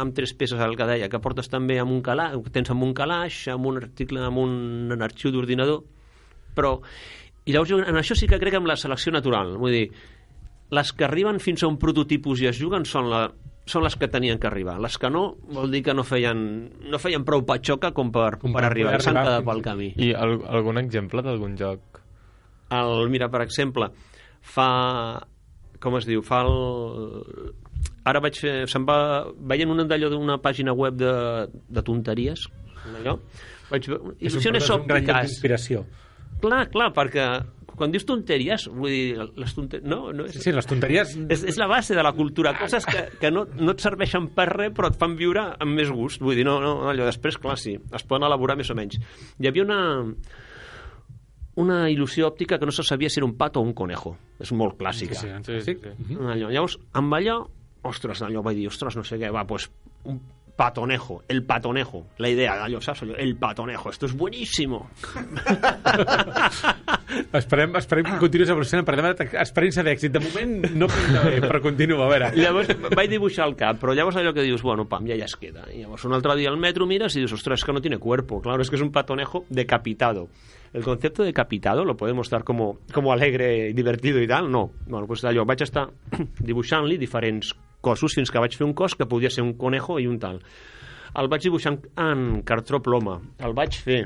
[0.00, 2.86] amb tres peces, el que deia, que portes també amb un calaix, que tens amb
[2.86, 4.54] un calaix, amb un article, amb un,
[4.94, 5.82] un arxiu d'ordinador.
[6.54, 6.76] Però,
[7.44, 9.56] i llavors jo en això sí que crec en la selecció natural.
[9.58, 9.88] Vull dir,
[10.70, 13.26] les que arriben fins a un prototipus i es juguen són la,
[13.66, 14.78] són les que tenien que arribar.
[14.82, 15.24] Les que no,
[15.56, 16.38] vol dir que no feien,
[16.90, 18.96] no feien prou patxoca com per, Com per per arribar.
[19.02, 19.90] S'han quedat pel camí.
[19.96, 21.93] I al, algun exemple d'algun joc?
[22.72, 23.90] El, mira, per exemple,
[24.40, 24.68] fa...
[25.84, 26.22] Com es diu?
[26.24, 26.54] Fa el...
[28.08, 28.54] Ara vaig fer...
[28.70, 28.98] Se'n va...
[29.52, 31.12] Veient un d'allò d'una pàgina web de,
[31.50, 32.46] de tonteries,
[32.94, 33.18] allò,
[33.70, 34.16] vaig veure...
[34.20, 35.84] És un, és un gran d'inspiració.
[36.40, 37.28] Clar, clar, perquè
[37.74, 39.86] quan dius tonteries, vull dir, les tonteries...
[39.90, 40.38] No, no és...
[40.42, 41.14] Sí, les tonteries...
[41.32, 44.46] És, és la base de la cultura, coses que, que no, no et serveixen per
[44.52, 47.56] res però et fan viure amb més gust vull dir, no, no, allò després, clar,
[47.60, 49.80] sí es poden elaborar més o menys hi havia una
[51.56, 54.50] una il·lusió òptica que no se sabia si era un pat o un conejo és
[54.52, 56.16] molt clàssica Sí, sí, Sí, sí.
[56.18, 57.44] allò, llavors, amb allò
[57.84, 59.68] ostres, allò vaig dir, ostres, no sé què va, pues,
[60.04, 60.18] un
[60.56, 63.02] patonejo, el patonejo la idea, allò, saps?
[63.02, 64.88] Allò, el patonejo, esto es buenísimo
[67.34, 70.12] Esperem, esperem que continuïs evolucionant per demà experiència d'èxit.
[70.14, 72.30] De moment no pinta bé, però continua, a veure.
[72.38, 75.36] Llavors vaig dibuixar el cap, però llavors allò que dius, bueno, pam, ja ja es
[75.38, 75.66] queda.
[75.74, 77.98] I llavors un altre dia al metro mires y dius, ostras, es que no tiene
[77.98, 78.40] cuerpo.
[78.42, 80.28] Claro, es que es un patonejo decapitado.
[80.74, 84.50] El concepto de decapitado lo podemos dar como, como alegre divertido i tal?
[84.50, 84.72] No.
[84.88, 85.86] Bueno, pues allò, vaig estar
[86.50, 90.08] dibuixant-li diferents cossos fins que vaig fer un cos que podia ser un conejo i
[90.10, 90.42] un tal.
[91.14, 93.20] El vaig dibuixar en, cartró ploma.
[93.38, 94.00] El vaig fer.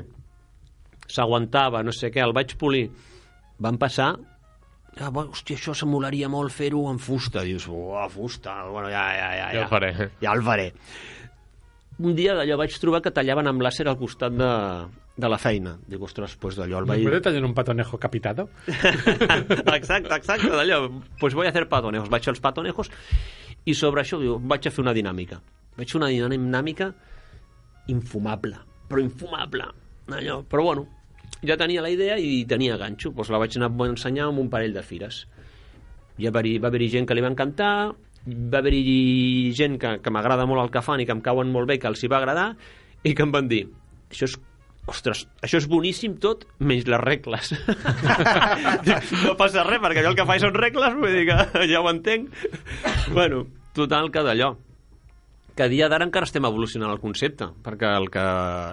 [1.09, 2.85] S'aguantava, no sé què, el vaig polir.
[3.57, 7.41] Van passar ah, bueno, hòstia, això s'emularia molt fer-ho en fusta.
[7.49, 9.51] Dius, uah, fusta, bueno, ja, ja, ja.
[9.57, 9.93] Ja ho faré.
[10.21, 10.69] Ja el faré.
[11.99, 14.51] Un dia d'allò vaig trobar que tallaven amb làser al costat de,
[15.19, 15.75] de la feina.
[15.87, 17.03] Dic, ostres, pues d'allò el ¿Me vaig...
[17.07, 18.49] puede tallar un patonejo capitado?
[19.75, 20.89] exacte, exacte, d'allò.
[21.19, 22.09] Pues voy a hacer patonejos.
[22.09, 22.91] Vaig fer els patonejos
[23.65, 25.41] i sobre això diu, vaig a fer una dinàmica.
[25.77, 26.93] Vaig fer una dinàmica
[27.91, 28.57] infumable,
[28.89, 29.69] però infumable.
[30.09, 30.41] Allò.
[30.49, 30.87] Però bueno,
[31.45, 33.13] ja tenia la idea i tenia ganxo.
[33.13, 35.25] Pues la vaig anar a ensenyar amb un parell de fires.
[36.19, 37.93] Ja va haver-hi haver gent que li va encantar,
[38.27, 41.69] va haver-hi gent que, que m'agrada molt el que fan i que em cauen molt
[41.69, 42.49] bé, que els hi va agradar,
[43.03, 43.63] i que em van dir,
[44.11, 44.35] això és
[44.89, 47.53] ostres, això és boníssim tot, menys les regles.
[49.23, 51.89] No passa res, perquè allò el que faig són regles, vull dir que ja ho
[51.91, 52.33] entenc.
[53.13, 53.45] bueno,
[53.77, 54.53] total que d'allò.
[55.59, 58.25] Que dia d'ara encara estem evolucionant el concepte, perquè el que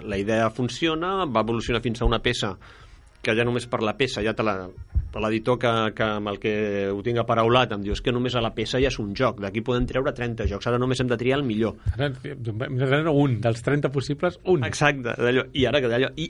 [0.07, 2.55] la idea funciona, va evolucionar fins a una peça
[3.27, 4.61] que ja només per la peça, ja te la
[5.17, 6.51] l'editor que, que amb el que
[6.93, 9.41] ho tinc aparaulat em diu és que només a la peça ja és un joc
[9.41, 12.43] d'aquí podem treure 30 jocs, ara només hem de triar el millor Ara, hem
[12.77, 14.67] de treure un, dels 30 possibles, un.
[14.69, 15.47] Exacte, d'allò.
[15.57, 16.13] I ara que d'allò...
[16.21, 16.29] I,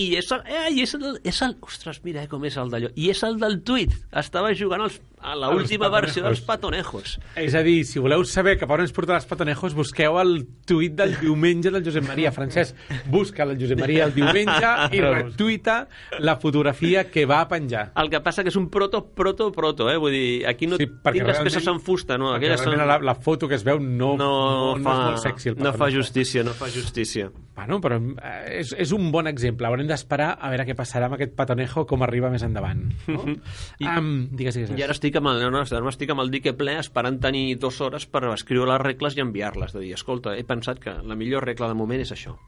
[0.00, 1.56] i és el, eh, i és el, és el...
[1.66, 2.90] Ostres, mira eh, com és el d'allò.
[2.96, 3.92] I és el del tuit.
[4.16, 7.16] Estava jugant als, a Els l'última versió dels patonejos.
[7.18, 7.36] patonejos.
[7.42, 10.46] És a dir, si voleu saber cap a on ens porten els patonejos, busqueu el
[10.68, 12.32] tuit del diumenge del Josep Maria.
[12.32, 12.76] Francesc,
[13.12, 15.82] busca el Josep Maria el diumenge i retuita
[16.18, 17.90] la fotografia que va penjar.
[18.00, 19.98] El que passa que és un proto, proto, proto, eh?
[20.00, 22.32] Vull dir, aquí no Sí, tinc les peces en fusta, no?
[22.32, 22.80] Perquè Aquelles són...
[22.88, 25.52] la, la foto que es veu no, no, no, no fa, és molt sexy.
[25.52, 27.28] El no fa justícia, no fa justícia.
[27.60, 29.68] Bueno, però eh, és, és un bon exemple.
[29.68, 32.86] Haurem d'esperar a veure què passarà amb aquest patonejo com arriba més endavant.
[33.10, 33.24] No?
[33.82, 34.72] I- um, digues, digues.
[34.78, 37.58] I ara estic amb el, no, no, ara estic amb el dique ple esperant tenir
[37.60, 39.74] dues hores per escriure les regles i enviar-les.
[39.76, 42.38] De dir, escolta, he pensat que la millor regla de moment és això.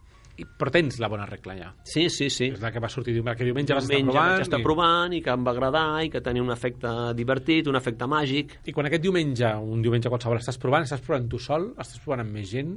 [0.41, 1.67] I- Però tens la bona regla ja.
[1.85, 2.47] Sí, sí, sí.
[2.55, 4.31] És la que va sortir diumenge, que diumenge vas estar Diumenge provant.
[4.33, 7.69] vaig estar i- provant i que em va agradar i que tenia un efecte divertit,
[7.69, 8.57] un efecte màgic.
[8.65, 12.25] I quan aquest diumenge, un diumenge qualsevol, estàs provant, estàs provant tu sol, estàs provant
[12.25, 12.73] amb més gent,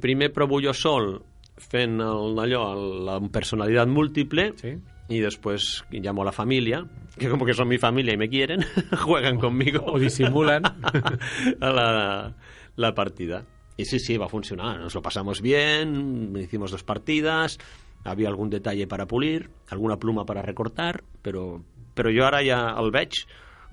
[0.00, 1.16] Primer provo jo sol
[1.60, 2.64] fent el, allò,
[3.06, 4.74] la personalitat múltiple sí?
[5.08, 6.86] y después llamo a la familia,
[7.18, 8.64] que como que son mi familia y me quieren,
[8.98, 9.84] juegan conmigo.
[9.86, 10.62] O disimulan.
[11.60, 12.36] a la,
[12.76, 13.44] la partida.
[13.76, 14.78] Y sí, sí, va a funcionar.
[14.78, 17.58] Nos lo pasamos bien, hicimos dos partidas,
[18.04, 21.60] había algún detalle para pulir, alguna pluma para recortar, però,
[21.94, 23.24] però jo ara ja el veig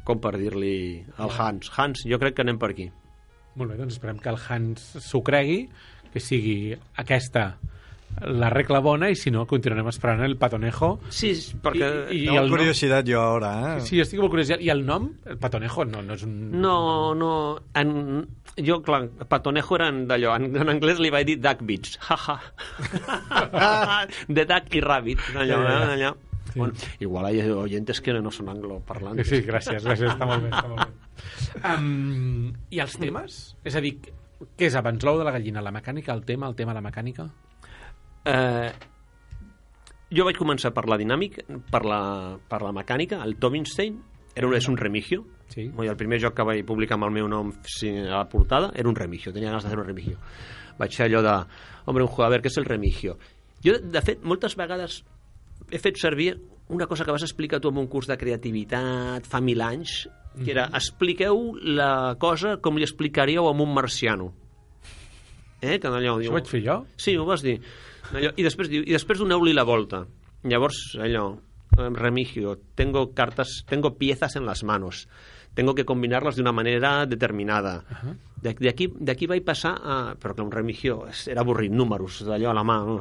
[0.07, 1.71] com per dir-li al Hans.
[1.75, 2.87] Hans, jo crec que anem per aquí.
[3.59, 5.65] Molt bé, doncs esperem que el Hans s'ho cregui,
[6.13, 7.57] que sigui aquesta
[8.21, 10.93] la regla bona, i si no, continuarem esperant el patonejo.
[11.13, 11.31] Sí,
[11.63, 11.89] perquè...
[12.11, 13.81] I, i Tengo el nom, curiosidad yo ahora, ¿eh?
[13.85, 14.53] sí, estic molt curiós.
[14.59, 16.37] I el nom, el patonejo, no, no és un...
[16.61, 16.77] No,
[17.17, 17.31] no...
[17.77, 18.25] En,
[18.57, 20.35] jo, clar, patonejo eren d'allò.
[20.39, 21.97] En, en anglès li vaig dir duck beach.
[22.09, 22.37] Ha, ha.
[24.27, 25.21] De duck i rabbit.
[25.35, 26.15] Allò, Ja, ja, eh, allò.
[26.55, 29.27] Bueno, igual hay oyentes que no son angloparlantes.
[29.29, 30.53] Sí, gràcies, gràcies, està molt bé.
[30.53, 30.93] Està molt bé.
[31.65, 33.37] Um, I els temes?
[33.65, 33.95] És a dir,
[34.37, 35.63] què és abans l'ou de la gallina?
[35.65, 37.25] La mecànica, el tema, el tema, la mecànica?
[38.27, 38.69] Eh,
[40.17, 42.01] jo vaig començar per la dinàmica, per la,
[42.49, 43.97] per la mecànica, el Tobinstein,
[44.37, 45.25] era un, és un remigio.
[45.49, 45.69] Sí.
[45.71, 48.89] Dir, el primer joc que vaig publicar amb el meu nom a la portada era
[48.89, 50.19] un remigio, tenia ganes de fer un remigio.
[50.77, 51.35] Vaig fer allò de,
[51.87, 53.17] hombre, un veure, què és el remigio?
[53.65, 55.01] Jo, de fet, moltes vegades
[55.71, 56.35] he fet servir
[56.69, 60.03] una cosa que vas explicar tu en un curs de creativitat fa mil anys,
[60.37, 64.33] que era expliqueu la cosa com li explicaríeu a un marciano.
[65.61, 65.79] Eh?
[65.79, 66.81] Que allò, Això ho vaig fer jo?
[67.01, 67.57] Sí, ho vas dir.
[68.13, 70.05] Allò, I després diu, i després doneu-li la volta.
[70.47, 71.31] Llavors, allò,
[71.75, 75.07] remigio, tengo cartas, tengo piezas en las manos.
[75.53, 77.83] Tengo que combinarlas de una manera determinada.
[78.41, 79.95] De, de, aquí, de aquí vaig passar a...
[80.21, 82.77] Però que un remigio era avorrit, números, d'allò a la mà.
[82.85, 82.99] no?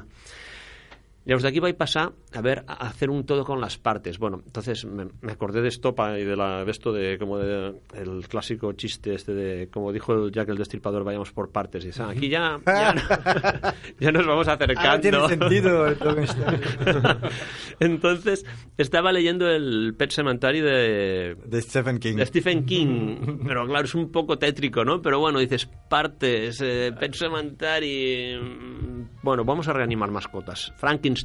[1.27, 4.19] Llavors de aquí vaig pasar a ver a hacer un todo con las partes.
[4.19, 7.39] Bueno, entonces me, me acordé de esto pa- y de la de esto de como
[7.39, 11.83] de el clásico chiste este de como dijo el Jack el Destripador vayamos por partes
[11.85, 13.03] y dice, "Ah, aquí ya ya, no-
[14.01, 14.81] ya nos vamos acercando.
[14.89, 16.27] Ahora tiene sentido el Tolkien.
[17.81, 18.45] Entonces
[18.79, 22.17] estaba leyendo el Pet Cemetery de de Stephen King.
[22.17, 25.03] de Stephen King, pero claro, es un poco tétrico, ¿no?
[25.03, 30.73] Pero bueno, dices partes, eh, Pet Sematary, mm, bueno, vamos a reanimar mascotas.
[30.77, 31.16] Frankenstein,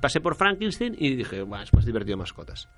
[0.00, 2.68] pasé por Frankenstein y dije, bueno, es más divertido mascotas.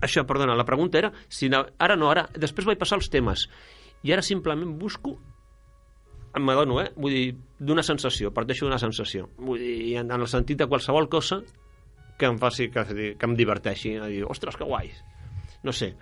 [0.00, 3.48] Això, perdona, la pregunta era si na- ara no, ara, després vaig passar els temes
[4.06, 5.16] i ara simplement busco
[6.38, 6.92] m'adono, eh?
[6.96, 9.28] Vull dir, d'una sensació, parteixo d'una sensació.
[9.38, 11.40] Vull dir, en, en el sentit de qualsevol cosa
[12.20, 12.84] que em faci, que,
[13.18, 13.96] que em diverteixi.
[13.98, 14.92] A dir, ostres, que guai.
[15.66, 15.94] No sé.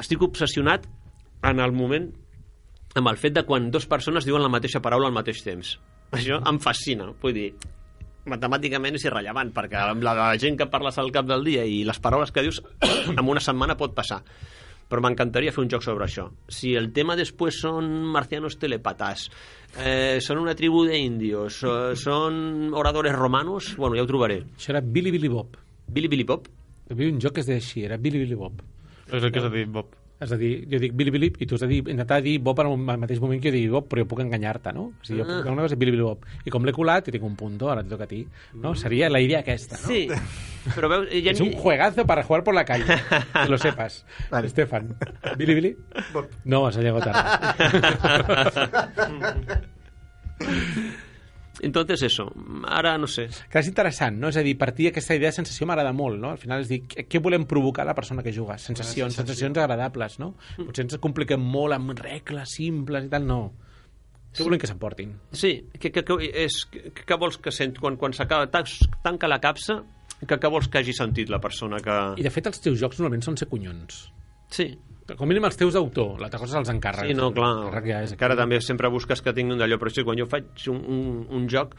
[0.00, 0.86] Estic obsessionat
[1.44, 2.08] en el moment
[2.96, 5.76] amb el fet de quan dues persones diuen la mateixa paraula al mateix temps.
[6.16, 7.10] Això em fascina.
[7.20, 7.48] Vull dir,
[8.30, 12.00] matemàticament és irrellevant, perquè la, la gent que parles al cap del dia i les
[12.02, 12.62] paraules que dius
[13.16, 14.22] en una setmana pot passar.
[14.88, 16.30] Però m'encantaria fer un joc sobre això.
[16.48, 19.26] Si el tema després són marcianos telepatas,
[19.76, 24.40] eh, són una tribu d'indios, eh, són oradores romanos, bueno, ja ho trobaré.
[24.56, 25.58] Això era Billy Billy Bob.
[25.92, 26.48] Billy Billy Pop?
[26.88, 28.62] Hi havia un joc que es deia així, era Billy Billy Bob.
[29.12, 29.97] És el que s'ha dit, Bob.
[30.18, 32.58] És a dir, jo dic Billy Billy i tu has de dir, intentar dir Bob
[32.58, 34.88] al mateix moment que jo digui Bob, però jo puc enganyar-te, no?
[34.90, 36.26] O sigui, jo puc dir una cosa és Billy Billy Bob.
[36.42, 38.24] I com l'he colat, i tinc un punto, ara et toca a ti.
[38.58, 38.74] No?
[38.78, 39.86] Seria la idea aquesta, no?
[39.86, 40.08] Sí,
[40.74, 41.06] però veus...
[41.22, 42.84] Ja Es un juegazo para jugar por la calle,
[43.32, 44.04] que lo sepas.
[44.32, 44.46] Vale.
[44.50, 44.96] Estefan.
[45.36, 45.76] Billy Billy?
[46.44, 47.22] No, has llegado tarde.
[51.62, 52.28] Entonces eso,
[52.68, 53.28] ara no sé.
[53.50, 54.28] Que és interessant, no?
[54.30, 56.30] És a dir, partir d'aquesta idea de sensació m'agrada molt, no?
[56.30, 58.58] Al final és dir, què, què volem provocar a la persona que juga?
[58.62, 60.34] Sensacions, sensacions agradables, no?
[60.58, 63.40] Potser ens compliquem molt amb regles simples i tal, no.
[64.36, 65.16] Què volem que s'emportin?
[65.32, 68.68] Sí, que, que, que, és, que, que vols que sent quan, quan s'acaba, tan-
[69.02, 69.80] tanca la capsa,
[70.20, 71.96] que, que vols que hagi sentit la persona que...
[72.20, 74.04] I de fet els teus jocs normalment són ser collons.
[74.52, 74.68] Sí,
[75.16, 77.08] Com mínim els teus d'autor, l'altra cosa els encàrrecs.
[77.08, 80.04] sí no, clar, L'encàrrec ja és encara també sempre busques que tinguin d'allò, però sí,
[80.04, 81.74] quan jo faig un, un, un joc,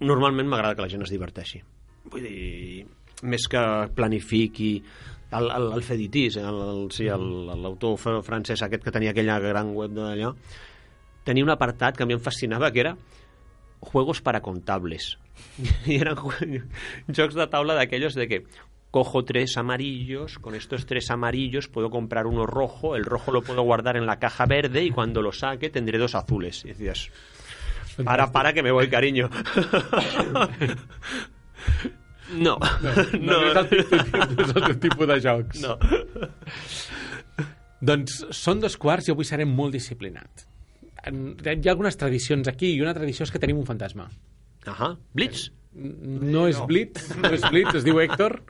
[0.00, 1.60] normalment m'agrada que la gent es diverteixi.
[2.10, 2.86] Vull dir,
[3.22, 3.60] més que
[3.94, 4.72] planifiqui
[5.32, 9.70] el, el, el Feditis, el, sí, el- l'autor fr- francès aquest que tenia aquella gran
[9.76, 10.32] web d'allò,
[11.24, 12.96] tenia un apartat que a mi em fascinava, que era
[13.92, 15.18] juegos para contables.
[15.86, 16.64] Eran jue-
[17.08, 18.42] jocs de taula d'aquellos de que
[18.92, 23.62] cojo tres amarillos, con estos tres amarillos puedo comprar uno rojo, el rojo lo puedo
[23.62, 26.64] guardar en la caja verde y cuando lo saque tendré dos azules.
[26.64, 27.08] Y decías,
[28.04, 29.28] para, para que me voy, cariño.
[32.32, 35.60] No, No, no, no és el tipus de jocs.
[35.60, 35.74] no.
[37.82, 40.44] Doncs són dos quarts i avui serem molt disciplinat.
[41.02, 44.06] Hi ha algunes tradicions aquí i una tradició és que tenim un fantasma.
[44.70, 45.48] Ajá, Blitz.
[45.74, 48.42] No és Blitz, no és Blitz, es diu Héctor.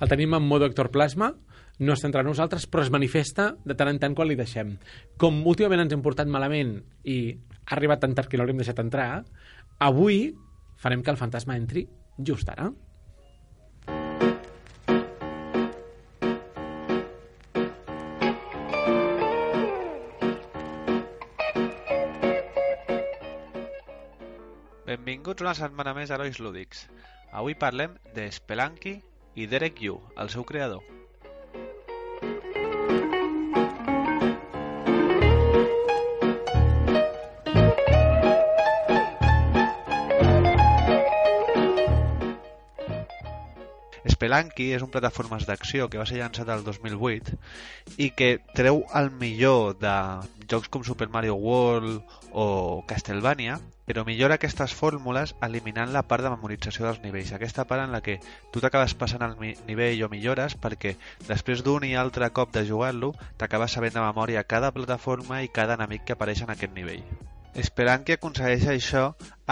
[0.00, 1.32] El tenim en modo Héctor Plasma.
[1.78, 4.76] No està entre nosaltres, però es manifesta de tant en tant quan li deixem.
[5.20, 7.18] Com últimament ens hem portat malament i
[7.66, 9.24] ha arribat tan tard que l'hem deixat entrar,
[9.78, 10.30] avui
[10.80, 11.84] farem que el fantasma entri
[12.16, 12.70] just ara.
[24.96, 26.86] Benvinguts una setmana més a Herois Lúdics.
[27.40, 28.96] Avui parlem de Spelunky
[29.36, 30.95] i Derek Yu, el seu creador.
[44.16, 47.36] Spelunky és un plataformes d'acció que va ser llançat el 2008
[48.00, 49.92] i que treu el millor de
[50.48, 52.00] jocs com Super Mario World
[52.32, 52.46] o
[52.88, 57.92] Castlevania, però millora aquestes fórmules eliminant la part de memorització dels nivells, aquesta part en
[57.92, 58.16] la que
[58.54, 59.36] tu t'acabes passant el
[59.68, 60.96] nivell o millores perquè
[61.28, 65.76] després d'un i altre cop de jugar-lo t'acabes sabent de memòria cada plataforma i cada
[65.76, 67.04] enemic que apareix en aquest nivell.
[67.60, 69.02] Esperant que aconsegueix això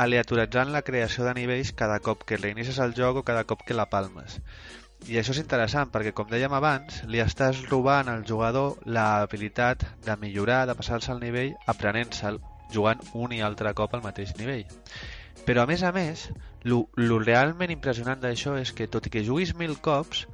[0.01, 3.77] aleatoritzant la creació de nivells cada cop que reinicies el joc o cada cop que
[3.79, 4.35] la palmes.
[5.09, 10.19] I això és interessant perquè, com dèiem abans, li estàs robant al jugador l'habilitat de
[10.21, 12.39] millorar, de passar-se el nivell, aprenent-se'l,
[12.77, 14.69] jugant un i altre cop al mateix nivell.
[15.49, 16.29] Però, a més a més,
[16.69, 20.27] lo realment impressionant d'això és que, tot i que juguis mil cops,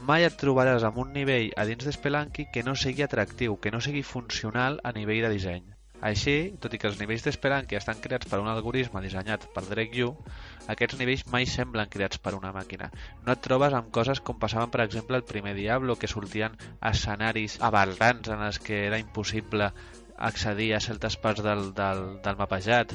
[0.00, 3.74] mai et trobaràs amb un nivell a dins de Spelunky que no sigui atractiu, que
[3.74, 5.74] no sigui funcional a nivell de disseny.
[6.00, 9.98] Així, tot i que els nivells d'Spelunky estan creats per un algoritme dissenyat per Drake
[9.98, 10.12] Yu,
[10.70, 12.90] aquests nivells mai semblen creats per una màquina.
[13.26, 16.54] No et trobes amb coses com passaven, per exemple, el primer Diablo, que sortien
[16.92, 19.72] escenaris aberrants en els que era impossible
[20.18, 22.94] accedir a certes parts del, del, del mapejat.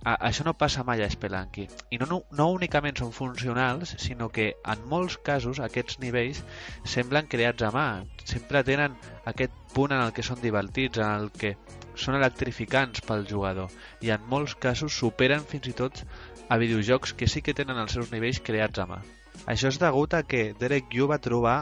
[0.00, 1.66] A, això no passa mai a Spelunky.
[1.92, 6.40] I no, no, no únicament són funcionals, sinó que en molts casos aquests nivells
[6.88, 7.88] semblen creats a mà.
[8.24, 8.96] Sempre tenen
[9.28, 11.52] aquest punt en el que són divertits, en el que
[12.00, 13.70] són electrificants pel jugador
[14.04, 16.02] i en molts casos superen fins i tot
[16.48, 19.00] a videojocs que sí que tenen els seus nivells creats a mà.
[19.46, 21.58] Això és degut a que Derek Yu va trobar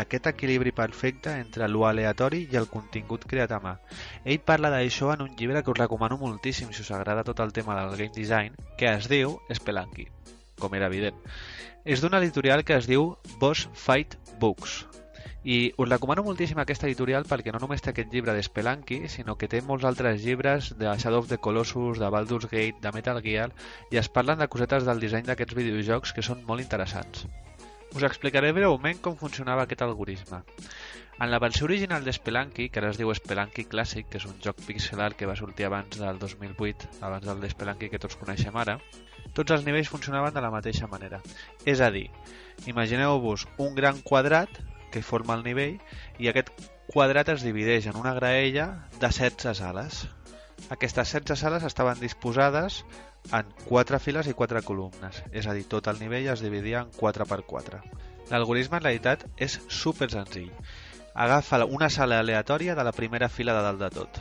[0.00, 3.74] aquest equilibri perfecte entre lo aleatori i el contingut creat a mà.
[4.24, 7.52] Ell parla d'això en un llibre que us recomano moltíssim si us agrada tot el
[7.52, 10.06] tema del game design, que es diu Spelunky,
[10.60, 11.18] com era evident.
[11.84, 14.84] És d'una editorial que es diu Boss Fight Books,
[15.42, 19.38] I us recomano moltíssim aquesta editorial perquè no només té aquest llibre de Spelunky, sinó
[19.40, 23.22] que té molts altres llibres de Shadow of the Colossus, de Baldur's Gate, de Metal
[23.24, 23.48] Gear,
[23.88, 27.24] i es parlen de cosetes del disseny d'aquests videojocs que són molt interessants.
[27.96, 30.42] Us explicaré breument com funcionava aquest algoritme.
[31.20, 34.36] En la versió original de Spelunky, que ara es diu Spelunky Classic, que és un
[34.44, 38.20] joc pixel art que va sortir abans del 2008, abans del de Spelunky que tots
[38.20, 38.76] coneixem ara,
[39.32, 41.22] tots els nivells funcionaven de la mateixa manera.
[41.64, 42.10] És a dir,
[42.68, 44.60] imagineu-vos un gran quadrat
[44.90, 45.78] que forma el nivell
[46.18, 46.50] i aquest
[46.90, 48.66] quadrat es divideix en una graella
[48.98, 50.06] de 16 sales.
[50.70, 52.84] Aquestes 16 sales estaven disposades
[53.32, 56.92] en 4 files i 4 columnes, és a dir, tot el nivell es dividia en
[56.96, 57.80] 4x4.
[58.30, 60.50] L'algoritme en realitat és super senzill.
[61.14, 64.20] Agafa una sala aleatòria de la primera fila de dalt de tot.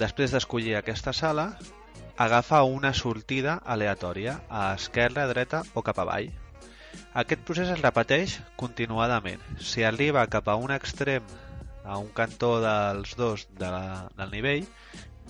[0.00, 1.52] Després d'escollir aquesta sala,
[2.16, 6.30] agafa una sortida aleatòria a esquerra, dreta o cap avall.
[7.22, 9.42] Aquest procés es repeteix continuadament.
[9.60, 11.26] Si arriba cap a un extrem,
[11.84, 14.66] a un cantó dels dos de la, del nivell,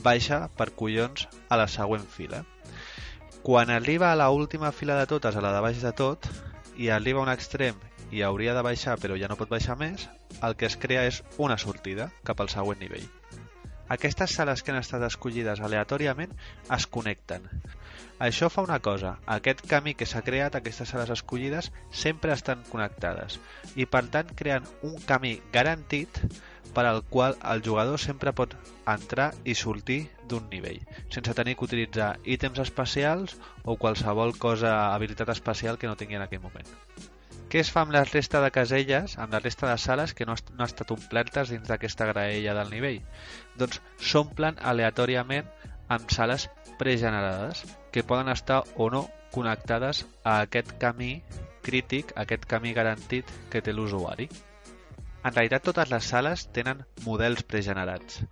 [0.07, 2.45] baixa per collons a la següent fila.
[3.43, 6.29] Quan arriba a la última fila de totes, a la de baix de tot,
[6.79, 7.81] i arriba a un extrem
[8.13, 10.07] i hauria de baixar però ja no pot baixar més,
[10.47, 13.09] el que es crea és una sortida cap al següent nivell.
[13.93, 16.33] Aquestes sales que han estat escollides aleatòriament
[16.77, 17.49] es connecten.
[18.23, 23.39] Això fa una cosa, aquest camí que s'ha creat, aquestes sales escollides, sempre estan connectades
[23.75, 26.21] i per tant creen un camí garantit
[26.75, 28.55] per al qual el jugador sempre pot
[28.89, 30.81] entrar i sortir d'un nivell,
[31.13, 36.25] sense tenir que utilitzar ítems especials o qualsevol cosa, habilitat especial que no tingui en
[36.27, 36.71] aquell moment.
[37.53, 40.39] Què es fa amb la resta de caselles, amb la resta de sales que no,
[40.55, 43.03] no han estat omplertes dins d'aquesta graella del nivell?
[43.61, 43.83] Doncs
[44.13, 45.51] s'omplen aleatòriament
[45.93, 46.49] amb sales
[46.83, 47.64] pregenerades
[47.95, 51.12] que poden estar o no connectades a aquest camí
[51.62, 54.28] crític, a aquest camí garantit que té l'usuari.
[55.22, 58.24] En realitat totes les sales tenen models pregenerats.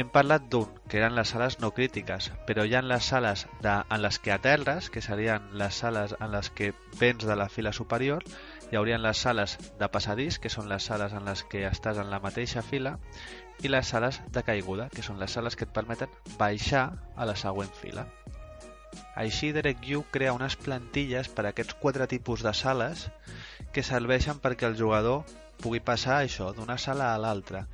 [0.00, 3.74] Hem parlat d'un, que eren les sales no crítiques, però hi ha les sales de,
[3.78, 7.72] en les que aterres, que serien les sales en les que vens de la fila
[7.76, 8.24] superior,
[8.74, 12.08] hi haurien les sales de passadís, que són les sales en les que estàs en
[12.10, 12.96] la mateixa fila,
[13.62, 16.82] i les sales de caiguda, que són les sales que et permeten baixar
[17.14, 18.02] a la següent fila.
[19.14, 23.04] Així, DirectView crea unes plantilles per a aquests quatre tipus de sales
[23.70, 25.22] que serveixen perquè el jugador
[25.62, 27.68] pugui passar això d'una sala a l'altra.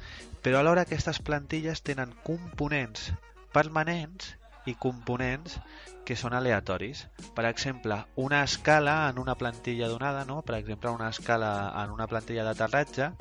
[0.44, 3.08] Però alhora aquestes plantilles tenen components
[3.56, 4.34] permanents
[4.66, 5.58] i components
[6.04, 7.04] que són aleatoris.
[7.36, 10.42] Per exemple, una escala en una plantilla donada, no?
[10.42, 11.52] per exemple, una escala
[11.84, 13.12] en una plantilla d'aterratge,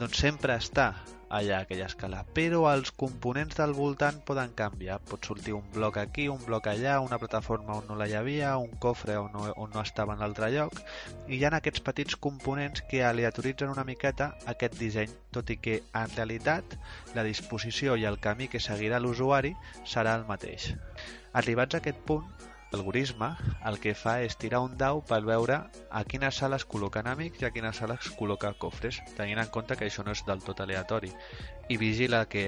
[0.00, 0.92] doncs sempre està
[1.30, 4.98] allà aquella escala, però els components del voltant poden canviar.
[5.08, 8.56] Pot sortir un bloc aquí, un bloc allà, una plataforma on no la hi havia,
[8.58, 10.82] un cofre on no, on no estava en l'altre lloc,
[11.28, 15.80] i hi ha aquests petits components que aleatoritzen una miqueta aquest disseny, tot i que
[15.94, 16.76] en realitat
[17.14, 19.54] la disposició i el camí que seguirà l'usuari
[19.86, 20.72] serà el mateix.
[21.38, 22.26] Arribats a aquest punt,
[22.72, 23.30] l'algoritme
[23.66, 27.48] el que fa és tirar un dau per veure a quines sales col·loca enemics i
[27.48, 31.10] a quines sales col·loca cofres, tenint en compte que això no és del tot aleatori.
[31.68, 32.46] I vigila que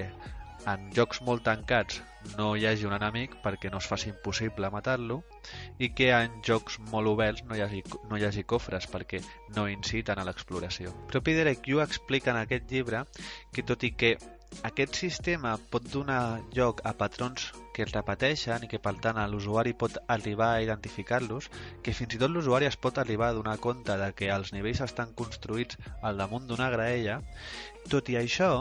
[0.69, 1.99] en jocs molt tancats
[2.37, 5.19] no hi hagi un enemic perquè no es faci impossible matar-lo
[5.77, 9.19] i que en jocs molt oberts no hi hagi, no hi hagi cofres perquè
[9.57, 10.93] no inciten a l'exploració.
[11.11, 13.03] Propi Derek Yu explica en aquest llibre
[13.51, 14.15] que tot i que
[14.67, 19.73] aquest sistema pot donar lloc a patrons que es repeteixen i que per tant l'usuari
[19.83, 21.49] pot arribar a identificar-los,
[21.83, 24.83] que fins i tot l'usuari es pot arribar a donar compte de que els nivells
[24.85, 27.19] estan construïts al damunt d'una graella,
[27.89, 28.51] tot i això,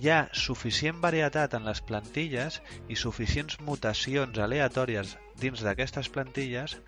[0.00, 6.78] hi ha suficient varietat en les plantilles i suficients mutacions aleatòries dins d'aquestes plantilles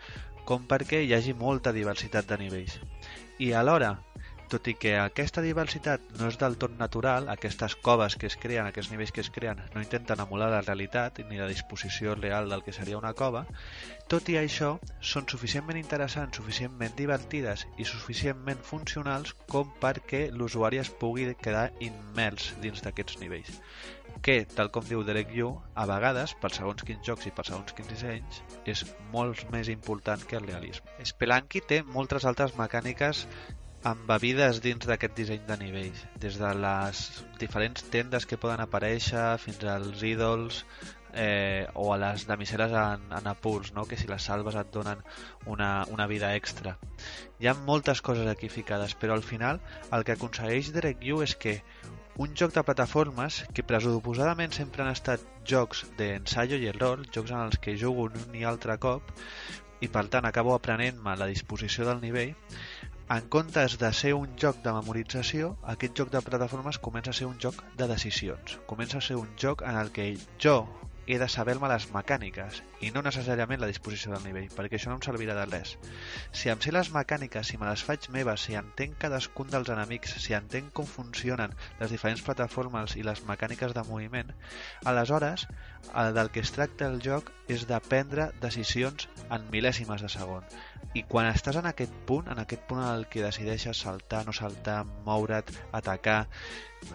[0.49, 2.79] com perquè hi hagi molta diversitat de nivells.
[3.43, 3.97] I alhora,
[4.53, 8.69] tot i que aquesta diversitat no és del tot natural, aquestes coves que es creen,
[8.69, 12.63] aquests nivells que es creen, no intenten emular la realitat ni la disposició real del
[12.63, 13.45] que seria una cova,
[14.13, 20.93] tot i això, són suficientment interessants, suficientment divertides i suficientment funcionals com perquè l'usuari es
[21.03, 23.61] pugui quedar immers dins d'aquests nivells
[24.23, 27.75] que, tal com diu Derek Yu, a vegades, per segons quins jocs i per segons
[27.77, 28.83] quins dissenys, és
[29.13, 30.97] molt més important que el realisme.
[31.05, 33.27] Spelunky té moltes altres mecàniques
[33.85, 37.03] embebides dins d'aquest disseny de nivells, des de les
[37.41, 40.63] diferents tendes que poden aparèixer fins als ídols
[41.17, 43.87] eh, o a les damisel·les en, en apurs, no?
[43.89, 45.03] que si les salves et donen
[45.47, 46.77] una, una vida extra.
[47.41, 49.61] Hi ha moltes coses aquí ficades, però al final
[49.93, 51.61] el que aconsegueix Derek Yu és que
[52.17, 57.43] un joc de plataformes que presuposadament sempre han estat jocs d'ensaio i error, jocs en
[57.45, 59.13] els que jugo un i altre cop
[59.85, 62.33] i per tant acabo aprenent-me la disposició del nivell,
[63.09, 67.29] en comptes de ser un joc de memorització, aquest joc de plataformes comença a ser
[67.29, 68.57] un joc de decisions.
[68.67, 70.09] Comença a ser un joc en el que
[70.43, 70.57] jo
[71.07, 74.97] he de saber-me les mecàniques i no necessàriament la disposició del nivell, perquè això no
[74.99, 75.77] em servirà de res.
[76.35, 80.17] Si em sé les mecàniques, si me les faig meves, si entenc cadascun dels enemics,
[80.23, 84.33] si entenc com funcionen les diferents plataformes i les mecàniques de moviment,
[84.85, 85.47] aleshores
[85.95, 90.43] el del que es tracta el joc és de prendre decisions en mil·lèsimes de segon.
[90.99, 94.35] I quan estàs en aquest punt, en aquest punt en el que decideixes saltar, no
[94.35, 96.25] saltar, moure't, atacar,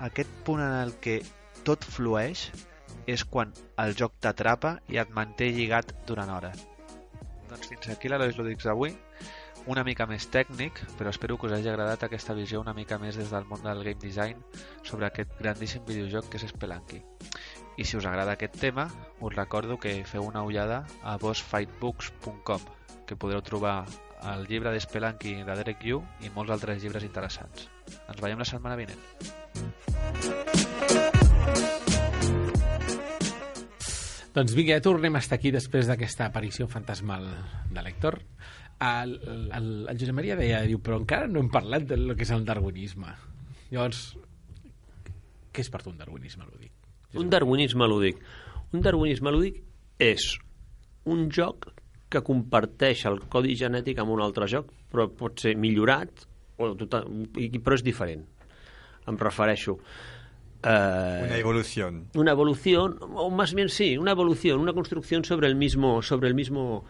[0.09, 1.21] aquest punt en el que
[1.63, 2.49] tot flueix,
[3.07, 6.67] és quan el joc t'atrapa i et manté lligat durant hores.
[7.49, 8.95] Doncs fins aquí l'Herois Lúdics d'avui,
[9.69, 13.17] una mica més tècnic, però espero que us hagi agradat aquesta visió una mica més
[13.19, 14.39] des del món del game design
[14.81, 17.01] sobre aquest grandíssim videojoc que és Spelunky.
[17.77, 18.89] I si us agrada aquest tema,
[19.19, 22.61] us recordo que feu una ullada a bossfightbooks.com,
[23.05, 23.85] que podreu trobar
[24.33, 27.69] el llibre d'Spelunky de Derek Yu i molts altres llibres interessants.
[28.07, 29.01] Ens veiem la setmana vinent.
[34.31, 37.25] Doncs vinga, ja tornem a estar aquí després d'aquesta aparició fantasmal
[37.67, 38.15] de l'Hèctor.
[38.81, 42.31] El, el, el Josep Maria deia, diu, però encara no hem parlat del que és
[42.31, 43.11] el darwinisme.
[43.73, 44.05] Llavors,
[45.51, 46.71] què és per tu un darwinisme lúdic?
[47.19, 48.23] Un darwinisme lúdic.
[48.71, 49.59] Un darwinisme lúdic
[49.99, 50.29] és
[51.11, 51.67] un joc
[52.11, 56.23] que comparteix el codi genètic amb un altre joc, però pot ser millorat,
[56.55, 58.23] o total, però és diferent.
[59.11, 59.79] Em refereixo...
[60.63, 62.07] Eh, Una evolución.
[62.15, 66.35] una evolución, o más bien sí, una evolución, una construcción sobre el mismo, sobre el
[66.35, 66.85] mismo.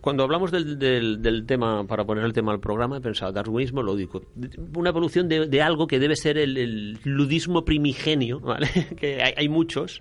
[0.00, 3.82] Cuando hablamos del, del, del tema, para poner el tema al programa, he pensado, darwinismo
[3.82, 4.22] lúdico,
[4.74, 8.68] una evolución de, de algo que debe ser el, el ludismo primigenio, ¿vale?
[8.96, 10.00] que hay, hay muchos,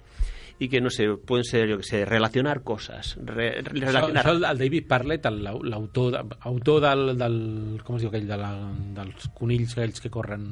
[0.58, 4.24] y que, no sé, pueden ser, yo que sé, relacionar cosas, re- Això, relacionar...
[4.26, 7.82] això el, el David Parlett, el- l'autor autor del, del...
[7.84, 8.28] Com es diu aquell?
[8.30, 8.52] De la,
[8.96, 10.48] dels conills aquells que corren...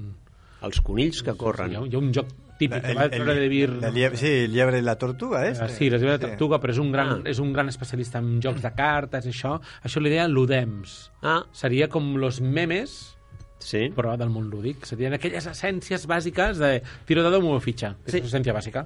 [0.61, 1.71] Els conills que corren.
[1.71, 2.27] Hi ha, hi ha un joc
[2.59, 3.69] típic que El- el- de Vir...
[3.81, 5.53] la liebre- sí, el liebre i la tortuga, eh?
[5.55, 7.21] Eh, Sí, la seva tortuga, però és un, gran, Ah.
[7.31, 9.55] és un gran especialista en jocs de cartes i això.
[9.83, 11.11] Això li deien ludems.
[11.23, 13.15] Ah, Seria com los memes,
[13.59, 13.89] sí.
[13.95, 14.85] però del món lúdic.
[14.85, 17.95] Serien aquelles essències bàsiques de tiro de domo o fitxa.
[18.05, 18.17] Que Sí.
[18.17, 18.85] És l'essència bàsica.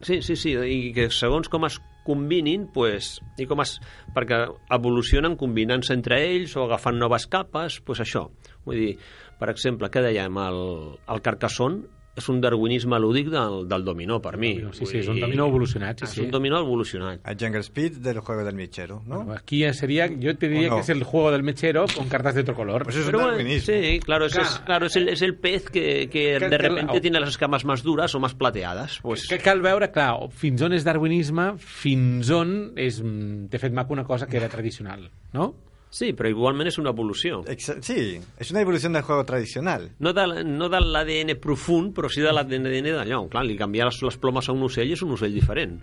[0.00, 3.74] Sí, sí, sí, i que segons com es combinin, pues, i com es,
[4.16, 8.30] perquè evolucionen combinant-se entre ells o agafant noves capes, pues això.
[8.64, 8.94] Vull dir,
[9.38, 10.38] per exemple, què dèiem?
[10.48, 11.84] El, el Carcassonne
[12.16, 14.56] és un darwinisme lúdic del, del dominó, per mi.
[14.72, 16.00] Sí, sí, és un dominó evolucionat.
[16.00, 16.20] Sí, És sí.
[16.22, 17.20] un dominó evolucionat.
[17.26, 19.18] El Jungle Speed del juego del mechero, ¿no?
[19.24, 20.76] Bueno, Aquí sería, yo te diría ¿O no?
[20.76, 22.82] que es el juego del mechero con cartas de otro color.
[22.84, 23.74] Pues es un Pero darwinismo.
[23.74, 24.48] sí, claro, es, Claro.
[24.48, 27.64] es- claro, es el, es el pez que, que Que- de repente tiene las escamas
[27.64, 28.98] más duras o más plateadas.
[29.02, 33.72] Pues, que cal veure, clar, fins on és darwinisme, fins on és, mm, de fet,
[33.72, 35.54] maco una cosa que era tradicional, no?
[35.90, 37.42] Sí, però igualment és una evolució.
[37.50, 39.90] Exa- sí, es una evolución del juego tradicional.
[39.98, 43.24] No de, no de l'ADN profund, però sí de l'ADN d'allò.
[43.28, 45.80] Clar, li canviar les, les plomes a un ocell és un ocell diferent.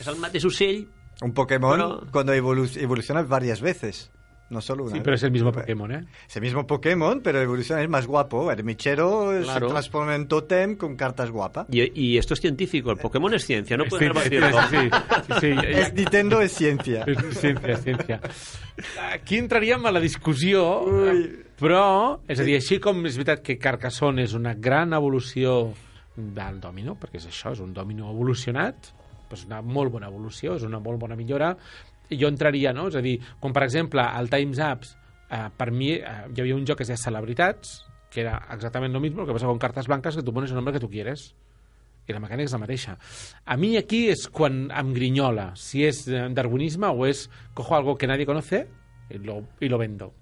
[0.00, 0.86] És el mateix ocell,
[1.22, 4.10] Un Pokémon cuando evolu- evoluciona varias veces.
[4.50, 4.92] No solo una.
[4.92, 5.06] Sí, vez.
[5.06, 6.04] però és el mismo Pokémon, eh?
[6.28, 8.50] Es el mismo Pokémon, pero evoluciona, es más guapo.
[8.50, 9.68] El mechero Claro.
[9.68, 11.66] se transforma en tótem con cartas guapas.
[11.70, 12.90] y, y esto es científico.
[12.90, 16.52] El Pokémon es ciencia, no pueden Sí, sí, sí, sí, sí, ja- Es Nintendo es
[16.52, 17.04] ciencia.
[17.06, 18.20] És ciència, ciència.
[19.12, 21.44] Aquí entraríem a la discussió, Ui.
[21.60, 25.72] però, és a dir, així com és veritat que Carcassonne és una gran evolució
[26.16, 28.92] del domino, perquè és això, és un domino evolucionat,
[29.30, 31.52] és una molt bona evolució, és una molt bona millora,
[32.10, 32.88] jo entraria, no?
[32.90, 34.96] És a dir, com per exemple, al Times Apps,
[35.30, 37.80] eh, per mi eh, hi havia un joc que es deia Celebritats,
[38.10, 40.56] que era exactament lo mismo, lo que pasa con cartas blancas, que tu pones el
[40.56, 41.30] nombre que tu quieres
[42.08, 42.96] i la mecànica és la mateixa.
[43.46, 46.02] A mi aquí és quan em grinyola si és
[46.34, 48.66] darwinisme o és cojo algo que nadie conoce
[49.10, 50.12] y lo, y lo vendo.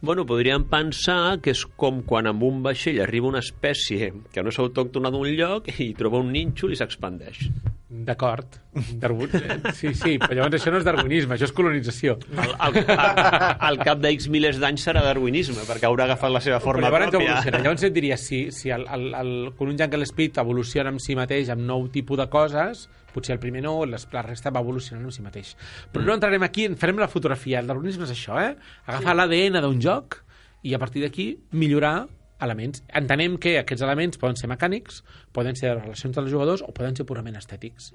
[0.00, 4.52] Bueno, podríem pensar que és com quan amb un vaixell arriba una espècie que no
[4.52, 7.46] és autòctona d'un lloc i troba un nínxol i s'expandeix.
[7.94, 9.38] D'acord.
[9.38, 12.16] Eh, Sí, sí, però llavors això no és darwinisme, això és colonització.
[12.58, 17.14] Al, cap d'X milers d'anys serà darwinisme, perquè haurà agafat la seva forma però llavors
[17.14, 17.30] pròpia.
[17.30, 17.62] evoluciona.
[17.62, 21.52] Llavors et diria, si, si el, el, el, un Jungle Speed evoluciona amb si mateix
[21.54, 25.14] amb nou tipus de coses, potser el primer no, les, la resta va evolucionant amb
[25.14, 25.54] si mateix.
[25.92, 27.62] Però no entrarem aquí, en farem la fotografia.
[27.62, 28.52] El darwinisme és això, eh?
[28.86, 30.20] Agafar l'ADN d'un joc
[30.64, 31.96] i a partir d'aquí millorar
[32.44, 32.82] elements.
[32.92, 35.02] Entenem que aquests elements poden ser mecànics,
[35.32, 37.92] poden ser relacions dels jugadors o poden ser purament estètics.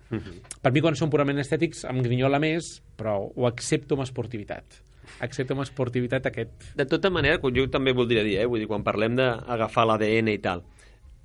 [0.63, 4.81] Per mi, quan són purament estètics, em grinyola més, però ho accepto amb esportivitat.
[5.25, 6.51] Accepto amb esportivitat aquest...
[6.77, 8.49] De tota manera, jo també voldria dir, eh?
[8.49, 10.63] Vull dir, quan parlem d'agafar l'ADN i tal,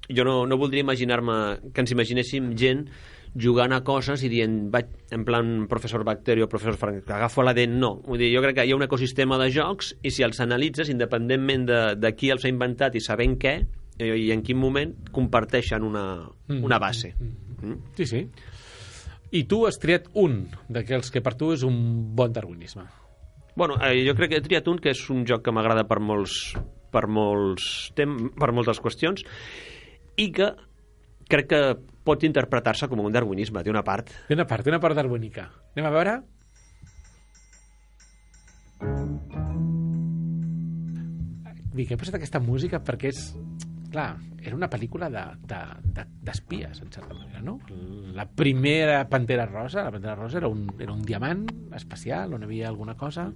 [0.08, 2.88] jo no, no voldria imaginar-me que ens imaginéssim gent
[3.34, 7.94] jugant a coses i dient, vaig, en plan professor Bacterio, professor Frank, agafo l'ADN, no.
[8.06, 10.90] Vull dir, jo crec que hi ha un ecosistema de jocs i si els analitzes,
[10.92, 13.54] independentment de, de qui els ha inventat i sabent què,
[13.98, 16.04] eh, i en quin moment comparteixen una,
[16.54, 17.14] una base.
[17.18, 17.80] Mm?
[17.98, 18.26] Sí, sí.
[19.34, 21.76] I tu has triat un d'aquells que per tu és un
[22.14, 22.86] bon darwinisme.
[23.56, 25.98] Bueno, eh, jo crec que he triat un que és un joc que m'agrada per
[26.02, 26.54] molts
[26.94, 29.24] per molts tem per moltes qüestions
[30.22, 30.52] i que
[31.30, 31.60] crec que
[32.04, 34.12] pot interpretar-se com un darwinisme, té una part.
[34.28, 35.48] Té una part, té una part darwinica.
[35.74, 36.18] Anem a veure?
[41.74, 43.30] Dic, he posat aquesta música perquè és...
[43.94, 45.58] Clar, era una pel·lícula d'espies, de,
[45.94, 47.60] de, d'espies, en certa manera, no?
[48.14, 51.44] La primera Pantera Rosa, la Pantera Rosa era un, era un diamant
[51.78, 53.28] espacial on havia alguna cosa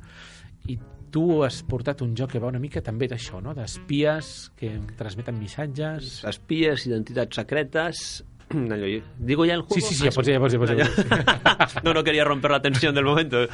[0.66, 0.74] i
[1.10, 3.54] tu has portat un joc que va una mica també d'això, no?
[3.56, 6.18] D'espies que transmeten missatges...
[6.28, 8.02] Espies, identitats secretes...
[8.54, 8.88] Allò,
[9.18, 9.74] ¿Digo ya el juego?
[9.74, 10.72] Sí, sí, sí, ja pots, ja pots, ja pots.
[10.72, 13.44] Ja no, no quería romper la tensión del momento.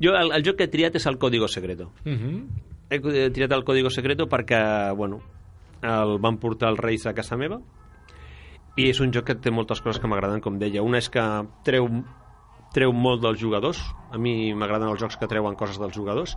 [0.00, 1.90] Jo, el, el joc que he triat és el Código Secreto.
[2.04, 2.44] Uh -huh.
[2.90, 5.22] He triat el Código Secreto perquè, bueno,
[5.82, 7.60] el van portar els Reis a casa meva
[8.76, 10.82] i és un joc que té moltes coses que m'agraden, com deia.
[10.82, 11.22] Una és que
[11.66, 11.88] treu,
[12.74, 13.80] treu molt dels jugadors.
[14.10, 16.36] A mi m'agraden els jocs que treuen coses dels jugadors.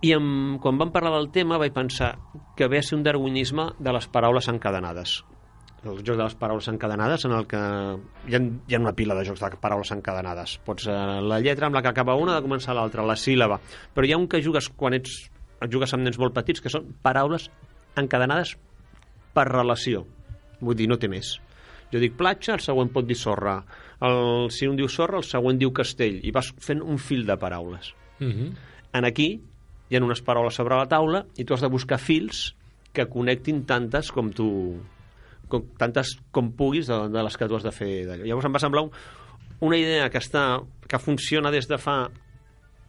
[0.00, 2.14] I em, quan vam parlar del tema vaig pensar
[2.56, 5.18] que ve a ser un darwinisme de les paraules encadenades.
[5.80, 7.60] El joc de les paraules encadenades en el que
[8.28, 10.58] hi ha, hi ha una pila de jocs de paraules encadenades.
[10.64, 13.60] Pots eh, la lletra amb la que acaba una de començar l'altra, la síl·laba.
[13.96, 15.22] Però hi ha un que jugues quan ets
[15.68, 17.50] jugues amb nens molt petits que són paraules
[18.00, 18.56] encadenades
[19.36, 20.06] per relació.
[20.60, 21.38] Vull dir, no té més
[21.92, 23.64] jo dic platja, el següent pot dir sorra
[24.00, 27.36] el, si un diu sorra, el següent diu castell i vas fent un fil de
[27.36, 28.52] paraules Uh -huh.
[28.92, 29.40] en aquí
[29.90, 32.54] hi ha unes paraules sobre la taula i tu has de buscar fils
[32.92, 34.76] que connectin tantes com tu
[35.48, 38.24] com, tantes com puguis de, de les que tu has de fer d'allò.
[38.24, 38.90] Llavors em va semblar un,
[39.60, 42.08] una idea que està que funciona des de fa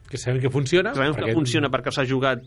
[0.09, 0.93] Que sabem que funciona.
[0.93, 2.43] sabem perquè- que funciona perquè s'ha jugat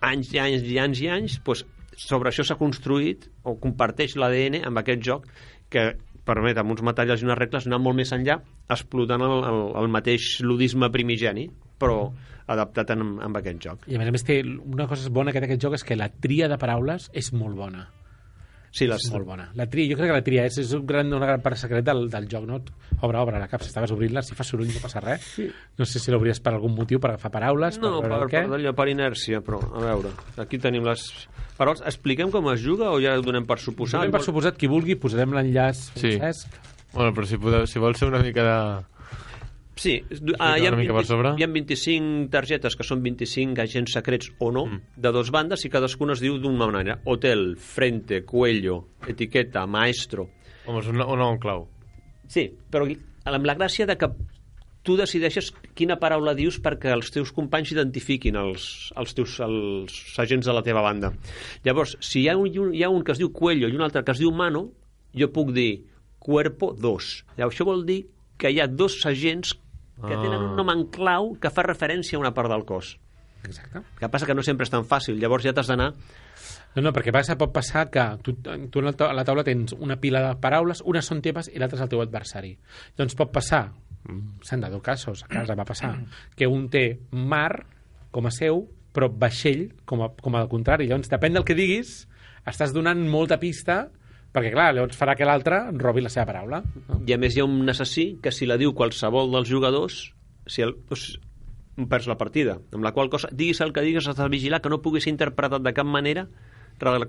[0.00, 4.64] anys i anys i anys i anys doncs sobre això s'ha construït o comparteix l'ADN
[4.64, 5.26] amb aquest joc
[5.72, 5.92] que
[6.26, 8.40] permet amb uns materials i unes regles anar molt més enllà
[8.70, 11.48] explotant el, el, el mateix ludisme primigeni
[11.80, 12.10] però
[12.50, 15.42] adaptat en, amb aquest joc I a més a més té una cosa bona que
[15.42, 17.86] té aquest joc és que la tria de paraules és molt bona.
[18.70, 19.48] Sí, les, És molt bona.
[19.58, 21.84] La tria, jo crec que la tria és, és un gran, una gran part secret
[21.84, 22.60] del, del joc, no?
[23.00, 25.26] Obre, obre la cap, si estaves obrint-la, si fa soroll no passa res.
[25.78, 28.58] No sé si l'obries per algun motiu, per agafar paraules, No, per per, veure per,
[28.60, 30.12] allò, per inèrcia, però a veure,
[30.44, 31.06] aquí tenim les
[31.56, 31.82] paraules.
[31.88, 34.00] Expliquem com es juga o ja ho donem per suposat?
[34.04, 36.16] Donem per suposat qui vulgui, posarem l'enllaç, Sí.
[36.18, 36.60] Francesc.
[36.92, 38.56] Bueno, però si, podeu, si vols ser una mica de...
[39.80, 39.94] Sí,
[40.38, 41.30] ah, hi, ha una mica per 20, sobre.
[41.40, 44.80] hi ha 25 targetes que són 25 agents secrets o no, Mm.
[45.00, 46.98] de dos bandes i cadascuna es diu d'una manera.
[47.08, 50.28] Hotel, frente, cuello, etiqueta, maestro.
[50.66, 51.64] Home, és una un clau.
[52.28, 52.84] Sí, però
[53.24, 54.10] amb la gràcia de que
[54.82, 60.46] tu decideixes quina paraula dius perquè els teus companys identifiquin els, els teus els agents
[60.46, 61.12] de la teva banda.
[61.64, 64.04] Llavors, si hi ha, un, hi ha un que es diu Cuello i un altre
[64.04, 64.70] que es diu Mano,
[65.16, 65.86] jo puc dir
[66.18, 67.10] Cuerpo 2.
[67.36, 68.06] Llavors, això vol dir
[68.40, 69.56] que hi ha dos agents
[70.00, 70.20] que Ah.
[70.22, 72.98] tenen un nom en clau que fa referència a una part del cos.
[73.44, 73.78] Exacte.
[73.78, 75.18] El que passa que no sempre és tan fàcil.
[75.20, 75.94] Llavors ja t'has d'anar...
[76.76, 79.42] No, no, perquè passa, pot passar que tu, tu a la ta- a la taula
[79.42, 82.52] tens una pila de paraules, unes són teves i l'altra és el teu adversari.
[82.96, 83.72] Doncs pot passar,
[84.06, 85.96] mm, s'han dado casos, a casa va passar,
[86.36, 87.66] que un té mar
[88.12, 90.86] com a seu, però vaixell com a, com al contrari.
[90.86, 92.06] Llavors, depèn del que diguis,
[92.46, 93.88] estàs donant molta pista
[94.34, 96.62] perquè, clar, llavors farà que l'altre robi la seva paraula.
[96.88, 97.00] No?
[97.06, 99.98] I a més hi ha un assassí que si la diu qualsevol dels jugadors,
[100.46, 101.16] si el, doncs,
[101.90, 102.58] perds la partida.
[102.74, 105.12] Amb la qual cosa, diguis el que diguis, has de vigilar que no pugui ser
[105.14, 106.26] interpretat de cap manera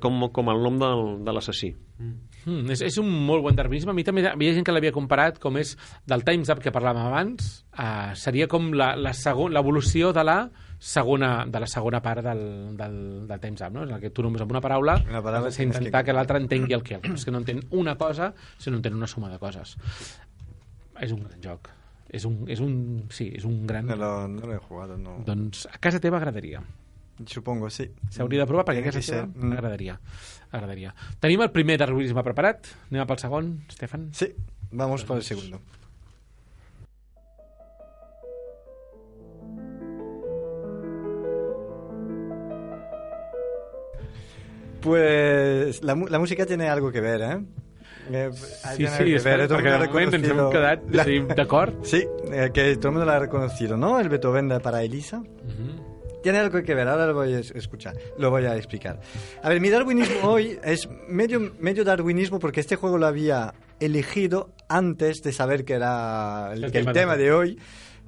[0.01, 1.69] com, com el nom del, de l'assassí.
[2.45, 3.91] Mm, és, és un molt bon darwinisme.
[3.93, 5.75] A mi també hi havia gent que l'havia comparat com és
[6.07, 7.61] del Time's Up que parlàvem abans.
[7.71, 10.37] Uh, seria com la, la segon- l'evolució de la
[10.81, 12.39] segona, de la segona part del,
[12.75, 12.95] del,
[13.29, 13.83] del Time's Up, no?
[13.85, 16.39] en el que tu només amb una paraula, Una paraula has d'intentar que- que, l'altre
[16.41, 19.75] entengui el que és que no entén una cosa, sinó entén una suma de coses.
[20.99, 21.69] És un gran joc.
[22.09, 23.85] És un, és un, sí, és un gran...
[23.87, 25.19] No lo, no lo he jugado, no.
[25.25, 26.59] Doncs a casa teva agradaria.
[27.29, 27.85] Supongo, sí.
[28.09, 29.27] S'hauria de provar perquè a casa teva.
[29.29, 29.53] Mm.
[29.53, 29.99] agradaria.
[30.51, 30.95] agradaria.
[31.21, 32.67] Tenim el primer darwinisme preparat.
[32.89, 34.09] Anem pel segon, Stefan.
[34.17, 34.33] Sí,
[34.71, 35.61] vamos por el segundo.
[44.81, 47.39] Pues la, la música tiene algo que ver, ¿eh?
[48.11, 50.49] Eh, Sí, tiene sí, algo que espera, ver, el perquè de moment ens hem reconocido-
[50.51, 51.73] quedat La- sí, d'acord.
[51.83, 53.99] Sí, eh, que todo el mundo lo ha reconocido, ¿no?
[53.99, 55.21] El Beethoven de para Elisa.
[56.23, 58.99] Tiene algo que ver, ahora lo voy a es- escuchar, lo voy a explicar.
[59.41, 64.49] A ver, mi darwinismo hoy es medio, medio darwinismo porque este juego lo había elegido
[64.67, 67.19] antes de saber que era el, El que el tema de tema hoy.
[67.19, 67.59] de hoy.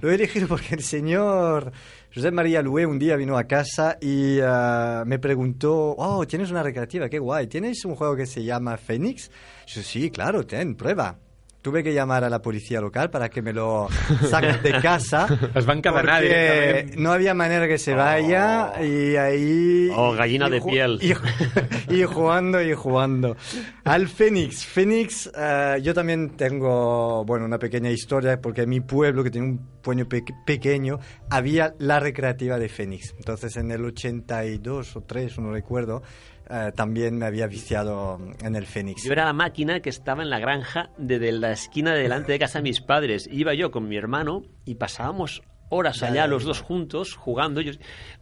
[0.02, 1.72] Lo he elegido porque el señor
[2.14, 6.62] José María Lué un día vino a casa y eh, me preguntó, oh, tienes una
[6.62, 9.32] recreativa, qué guay, ¿tienes un juego que se llama Phoenix?
[9.66, 11.18] Yo, sí, claro, ten, prueba.
[11.64, 13.88] Tuve que llamar a la policía local para que me lo
[14.30, 15.26] saquen de casa.
[15.56, 16.96] Es va encadenar porque directament.
[17.02, 19.90] no había manera que se vaya y ahí...
[19.96, 21.00] Oh, gallina y de piel.
[21.02, 21.14] Y,
[21.96, 23.38] y jugando y jugando.
[23.86, 24.66] Al Fénix.
[24.66, 29.48] Fénix, eh, yo también tengo, bueno, una pequeña historia porque en mi pueblo, que tiene
[29.48, 31.00] un pueblo pe- pequeño,
[31.30, 33.16] había la recreativa de Fénix.
[33.18, 36.04] Entonces en el 82 o 3, no recuerdo,
[36.50, 39.04] eh, también me había viciado en el Fénix.
[39.04, 42.32] Yo era la máquina que estaba en la granja de, de la esquina de delante
[42.32, 43.28] de casa de mis padres.
[43.32, 46.48] Iba yo con mi hermano y pasábamos horas Ya, allá ya, los ya.
[46.50, 47.60] dos juntos jugando.
[47.62, 47.72] Yo-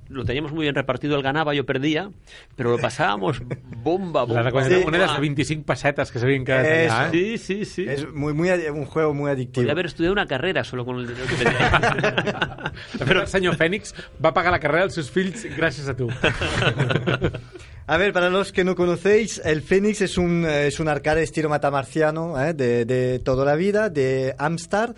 [0.08, 2.12] lo teníamos muy bien repartido, él ganaba, yo perdía,
[2.58, 3.40] pero lo pasábamos
[3.84, 4.36] bomba, bomba.
[4.36, 4.98] La recomendación de bomba.
[4.98, 6.94] monedes de 25 pessetes que s'havien quedat Eso.
[6.94, 7.12] allà, eh?
[7.12, 7.86] Sí, sí, sí.
[7.88, 9.56] Es muy, muy, un juego muy adictivo.
[9.62, 12.72] Podría haber estudiado una carrera solo con el dinero que tenía.
[13.00, 13.94] Fet, el senyor Fènix
[14.24, 16.08] va pagar la carrera dels seus fills gràcies a tu.
[17.88, 21.50] A ver, para los que no conocéis, el Fénix es un, es un arcade estilo
[21.50, 24.96] matamarciano eh, de, de toda la vida, de Amstar.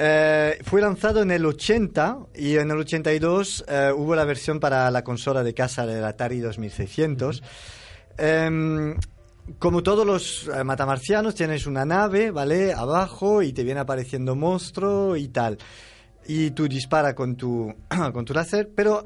[0.00, 4.88] Eh, fue lanzado en el 80 y en el 82 eh, hubo la versión para
[4.92, 7.42] la consola de casa del Atari 2600.
[8.16, 8.96] Em,
[9.58, 12.72] como todos los eh, matamarcianos, tienes una nave, ¿vale?
[12.72, 15.58] Abajo y te viene apareciendo monstruo y tal.
[16.28, 17.74] Y tú dispara con tu,
[18.12, 19.02] con tu láser, pero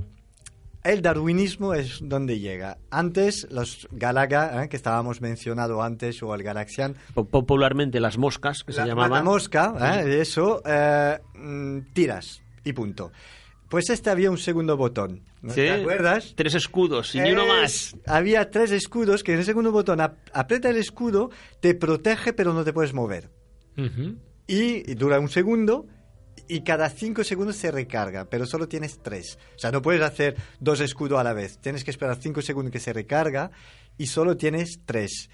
[0.85, 2.79] el darwinismo es donde llega.
[2.91, 4.69] Antes, los Galaga, ¿eh?
[4.69, 9.11] que estábamos mencionado antes, o el Galaxian, Po- Popularmente las moscas, que se la, llamaban.
[9.13, 10.21] la mosca, ¿eh?
[10.21, 13.13] eso, eh, mm, tiras y punto.
[13.69, 15.23] Pues este había un segundo botón.
[15.41, 15.49] ¿no?
[15.51, 16.35] Sí, ¿Te acuerdas?
[16.37, 17.97] Tres escudos y ni uno más.
[18.07, 21.31] Había tres escudos que en el segundo botón ap- aprieta el escudo,
[21.61, 23.31] te protege pero no te puedes mover.
[24.47, 25.87] Y, y dura un segundo
[26.55, 29.39] y cada cinco segundos se recarga, pero solo tienes tres.
[29.57, 31.59] O sea, no puedes hacer dos escudos a la vez.
[31.59, 33.51] Tienes que esperar cinco segundos que se recarga
[33.99, 35.31] y solo tienes tres.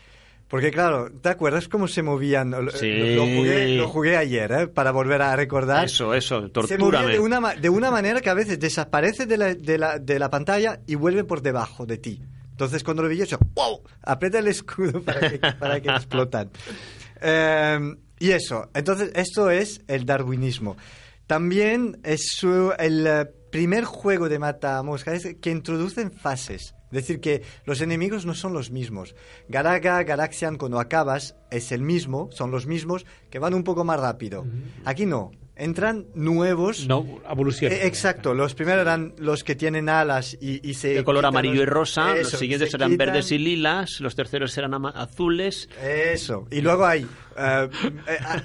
[0.48, 2.50] Porque claro, ¿te acuerdas cómo se movían?
[2.52, 3.14] Lo, Sí.
[3.14, 4.66] lo jugué, lo jugué ayer, ¿eh?
[4.66, 5.84] para volver a recordar.
[5.84, 6.78] Eso, eso, Se tortúrame.
[7.04, 10.18] movía de una, de una manera que a veces desaparece de la, de la, de
[10.18, 12.22] la pantalla y vuelve por debajo de ti.
[12.50, 13.82] Entonces cuando lo vi yo, yo, ¡wow!
[14.02, 16.50] Aprieta el escudo para que, para que explotan.
[17.20, 20.76] Eh, y eso, entonces esto es el darwinismo.
[21.28, 26.74] También es su- el eh, primer juego de mata moscas que introducen fases.
[26.86, 29.14] Es decir, que los enemigos no son los mismos.
[29.46, 34.00] Garaga, Galaxian, cuando acabas, es el mismo, son los mismos, que van un poco más
[34.00, 34.46] rápido.
[34.86, 35.30] Aquí no.
[35.60, 36.86] Entran nuevos.
[36.86, 37.74] No, evoluciona.
[37.74, 40.94] Eh, exacto, los primeros eran los que tienen alas y, y se.
[40.94, 44.00] de color amarillo y los- rosa, los Eso, siguientes se serán quitan- verdes y lilas,
[44.00, 45.68] los terceros serán azules.
[45.82, 46.46] Eso.
[46.52, 47.06] Y luego hay,
[47.36, 47.68] eh,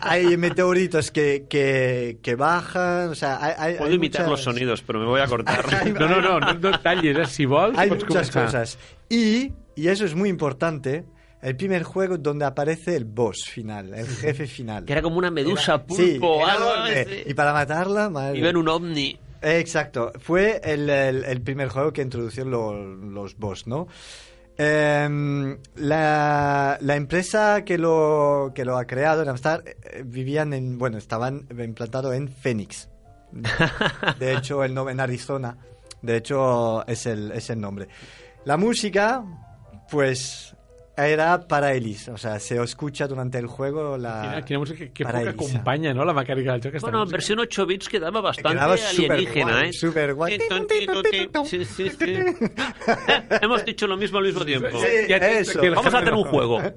[0.01, 3.09] hay meteoritos que, que, que bajan.
[3.09, 5.63] O sea, hay, hay- Puedo hay imitar los muchas- sonidos, pero me voy a cortar.
[5.93, 7.25] No, no, no, no, no et tallis, eh?
[7.25, 8.45] Si vols, Hay muchas començar.
[8.45, 8.79] cosas.
[9.09, 11.05] Y, y eso es muy importante,
[11.43, 14.85] el primer juego donde aparece el boss final, el jefe final.
[14.85, 16.69] que era como una medusa, Era- pulpo, algo.
[17.25, 18.37] Y para matarla, madre.
[18.39, 19.19] Iba en un ovni.
[19.41, 23.87] Exacto, fue el, el- el primer juego que introdujeron lo- los boss, ¿no?
[24.57, 30.77] Em, la, la empresa que lo, que lo ha creado en Amstar eh, vivían en,
[30.77, 32.87] bueno, estaban implantados en Phoenix.
[34.19, 35.57] De hecho, el nombre en Arizona.
[36.03, 37.87] De hecho, es el, es el nombre.
[38.45, 39.23] La música,
[39.89, 40.55] pues,
[40.95, 42.11] era para Elise.
[42.11, 44.43] O sea, se escucha durante el juego la...
[44.57, 45.45] Música que, que para poc Elisa.
[45.51, 49.69] acompanya, no?, la mecànica del Bueno, en versión 8 bits quedaba bastante Quedaba alienígena, guay,
[49.69, 49.73] ¿eh?
[49.73, 50.37] súper guay.
[50.37, 51.45] Tito, tito, tito.
[51.45, 52.05] Sí, sí, sí.
[52.13, 52.35] Eh,
[53.41, 54.67] Hemos dicho lo mismo al mismo tiempo.
[54.79, 55.59] Sí, Ya te- eso.
[55.61, 56.61] Vamos a hacer un juego.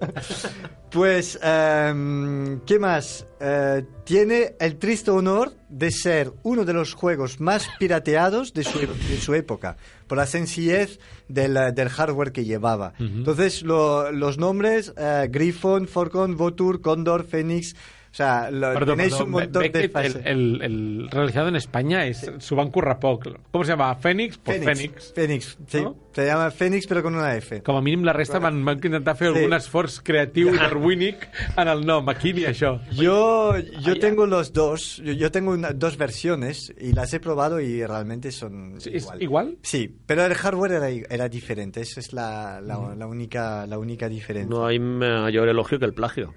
[0.91, 3.27] Pues, em, ¿qué más?
[3.41, 8.79] Eh, tiene el triste honor de ser uno de los juegos más pirateados de su,
[8.79, 10.99] de su época, por la sencillez
[11.29, 12.93] del, del hardware que llevaba.
[12.99, 17.74] Entonces, lo- los nombres, eh, Griffon, Forcon, Votur, Condor, Phoenix,
[18.17, 20.17] sea, lo- Perdó, tenéis perdó, un montón de Beckett, fases.
[20.25, 23.29] el, el, el realizado en España es, s'ho van currar poc.
[23.51, 23.95] Com se llama?
[23.97, 24.39] Fénix?
[24.39, 24.79] Pues Fénix.
[24.79, 25.97] Fénix, Fénix, sí, ¿No?
[26.12, 27.62] se llama Fénix pero con una F.
[27.62, 29.39] Com a mínim la resta van, van intentar fer Sí.
[29.39, 32.09] algun esforç creatiu i darwínic en el nom.
[32.09, 32.81] Aquí ni això.
[32.93, 37.61] Yo, yo tengo los dos, yo, yo tengo una- dos versiones y las he probado
[37.61, 39.23] y realmente son Sí, ¿Es igual.
[39.23, 39.59] igual?
[39.62, 44.09] Sí, pero el hardware era, era diferente, esa es la, la, la única, la única
[44.09, 44.49] diferencia.
[44.49, 46.33] No hay mayor elogio que el plagio.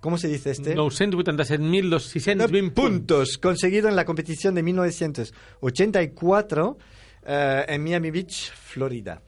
[0.01, 0.75] ¿Cómo se dice este?
[0.75, 2.73] 987.620 punts.
[2.73, 6.77] puntos conseguido en la competición de 1984
[7.25, 9.21] eh, en Miami Beach, Florida.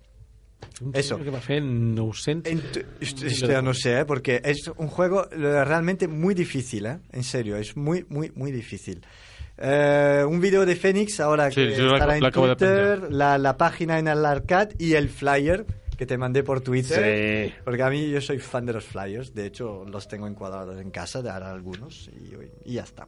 [0.93, 1.17] Eso.
[1.17, 2.51] Que va fer 900...
[2.53, 4.05] Ent- esto, esto ya no sé, ¿eh?
[4.05, 6.99] porque es un juego realmente muy difícil, ¿eh?
[7.11, 9.01] en serio, es muy, muy, muy difícil.
[9.57, 13.97] Eh, un video de Fénix ahora Sí, que estará ac- en Twitter, la, la página
[13.97, 15.65] en el arcade y el flyer
[15.97, 17.47] que te mandé por Twitter.
[17.49, 17.55] Sí.
[17.63, 20.91] Porque a mí yo soy fan de los flyers, de hecho los tengo encuadrados en
[20.91, 23.07] casa, de ahora algunos, y, y ya está.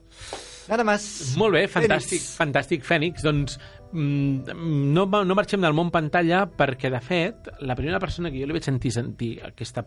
[0.68, 1.36] Nada más.
[1.38, 2.36] Molt bé, fantàstic, Fènix.
[2.38, 3.22] fantàstic, Fènix.
[3.22, 3.60] Doncs
[3.94, 8.46] no, va- no marxem del món pantalla perquè, de fet, la primera persona que jo
[8.48, 9.84] li vaig sentir sentir aquesta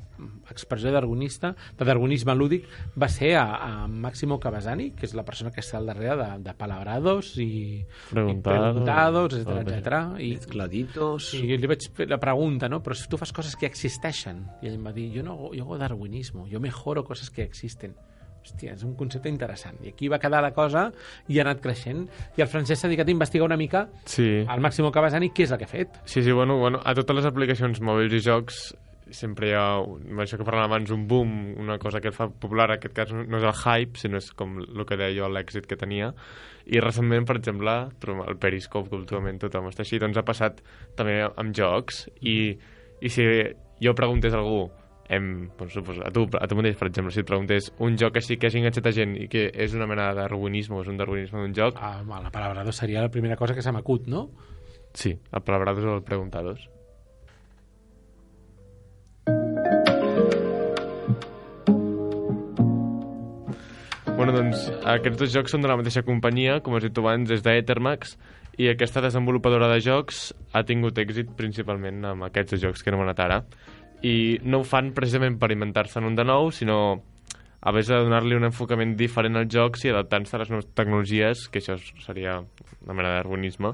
[0.51, 2.67] expressió d'argonista, de darwinisme lúdic,
[3.01, 6.31] va ser a, a Máximo Cavasani, que és la persona que està al darrere de,
[6.49, 8.37] de Palabrados i Preguntados.
[8.37, 10.01] i Preguntados, etc Tot etc.
[10.19, 11.33] I, Mezcladitos...
[11.39, 12.83] i jo li vaig fer la pregunta, no?
[12.83, 15.53] Però si tu fas coses que existeixen, i ell em va dir, jo no hago-
[15.55, 17.95] jo hago darwinismo, jo mejoro coses que existen.
[18.43, 19.77] Hòstia, és un concepte interessant.
[19.87, 20.89] I aquí va quedar la cosa
[21.29, 22.09] i ha anat creixent.
[22.37, 24.45] I el Francesc s'ha dedicat a investigar una mica Sí.
[24.49, 26.01] al Máximo Cavasani què és el que ha fet.
[26.05, 28.75] Sí, sí, bueno, bueno, a totes les aplicacions mòbils i jocs
[29.13, 29.77] sempre hi ha,
[30.25, 33.11] això que parlàvem abans, un boom, una cosa que el fa popular, en aquest cas
[33.13, 36.15] no és el hype, sinó és com el que deia jo, l'èxit que tenia.
[36.65, 37.75] I recentment, per exemple,
[38.27, 40.63] el Periscope, que últimament tothom està així, doncs ha passat
[40.97, 42.57] també amb jocs, i,
[43.03, 43.27] i si
[43.85, 44.71] jo preguntés a algú,
[45.13, 48.17] em, doncs, suposo, a tu, a tu mateix, per exemple, si et preguntés un joc
[48.21, 50.91] així que hagi enganxat a gent i que és una mena de darwinisme, o és
[50.93, 54.31] un darwinisme d'un joc, Ah, la Palabrados seria la primera cosa que se m'acut, no?
[54.95, 56.69] sí, el Palabrados o el Preguntados.
[64.17, 67.41] Bueno, doncs, aquests dos jocs són de la mateixa companyia, com has dit abans, és
[67.43, 68.13] d'Ethermax,
[68.61, 73.23] i aquesta desenvolupadora de jocs ha tingut èxit principalment amb aquests jocs que he anomenat
[73.25, 73.39] ara.
[74.03, 76.79] I no ho fan precisament per inventar-se'n un de nou, sinó
[77.63, 81.47] a més de donar-li un enfocament diferent als jocs i adaptant-se a les noves tecnologies,
[81.47, 82.41] que això seria
[82.83, 83.71] una mena d'argonisme.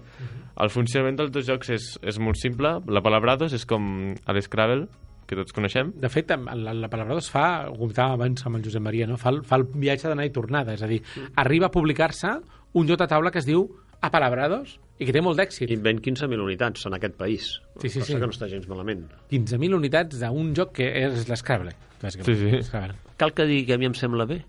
[0.61, 2.75] El funcionament dels dos jocs és, és molt simple.
[2.93, 4.85] La Palabrados és com l'Scrabble,
[5.29, 5.95] que tots coneixem.
[6.01, 9.17] De fet, la, la Palabrados fa, ho comentàvem abans amb el Josep Maria, no?
[9.21, 11.03] fa, el, fa el viatge d'anar i tornada, és a dir,
[11.41, 12.37] arriba a publicar-se
[12.77, 13.65] un joc de taula que es diu
[14.01, 15.71] A Palabrados i que té molt d'èxit.
[15.71, 17.49] I ven 15.000 unitats en aquest país.
[17.79, 18.19] Sí, sí, cosa sí.
[18.19, 19.07] que no està gens malament.
[19.31, 21.75] 15.000 unitats d'un joc que és l'Scrabble.
[22.03, 22.29] bàsicament.
[22.29, 23.11] Sí, sí.
[23.19, 24.43] Cal que digui que a mi em sembla bé.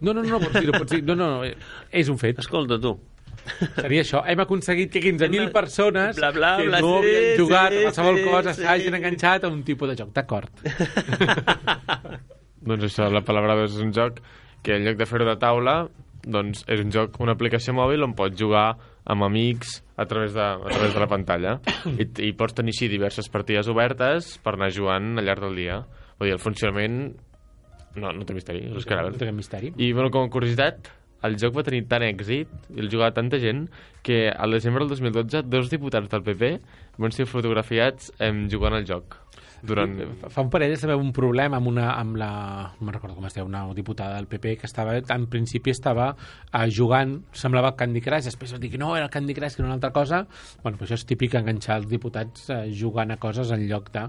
[0.00, 2.38] No, no, no, pots dir, pots dir, no, no, no, és un fet.
[2.38, 2.94] Escolta, tu.
[3.78, 4.22] Seria això.
[4.28, 7.86] Hem aconseguit que 15.000 persones Bla, bla, que bla, no sí, havien jugat sí, a
[7.86, 8.66] qualsevol sí, cosa sí.
[8.66, 10.12] s'hagin enganxat a un tipus de joc.
[10.14, 10.62] D'acord.
[12.68, 14.20] Doncs això, la Palabrados és un joc
[14.62, 15.78] que en lloc de fer-ho de taula,
[16.28, 18.66] doncs és un joc, una aplicació mòbil on pots jugar
[19.08, 21.54] amb amics a través de, a través de la pantalla.
[21.88, 25.80] I, I pots tenir així diverses partides obertes per anar jugant al llarg del dia.
[26.20, 27.00] Vull dir, el funcionament...
[27.98, 29.16] No, no té misteri, és No Scrabble.
[29.18, 29.72] té misteri.
[29.80, 30.90] I, bueno, com a curiositat,
[31.26, 33.64] el joc va tenir tant èxit i el jugava tanta gent
[34.06, 36.52] que al desembre del 2012 dos diputats del PP
[37.02, 39.16] van ser fotografiats em, jugant al joc.
[39.62, 39.94] Durant...
[40.30, 42.30] Fa un parell de un problema amb, una, amb la...
[42.78, 46.12] No me'n recordo com es diu, una diputada del PP que estava, en principi estava
[46.14, 49.62] eh, jugant, semblava Candy Crush, després va dir que no, era el Candy Crush, que
[49.64, 50.24] era una altra cosa.
[50.62, 54.06] Bueno, pues això és típic enganxar els diputats eh, jugant a coses en lloc de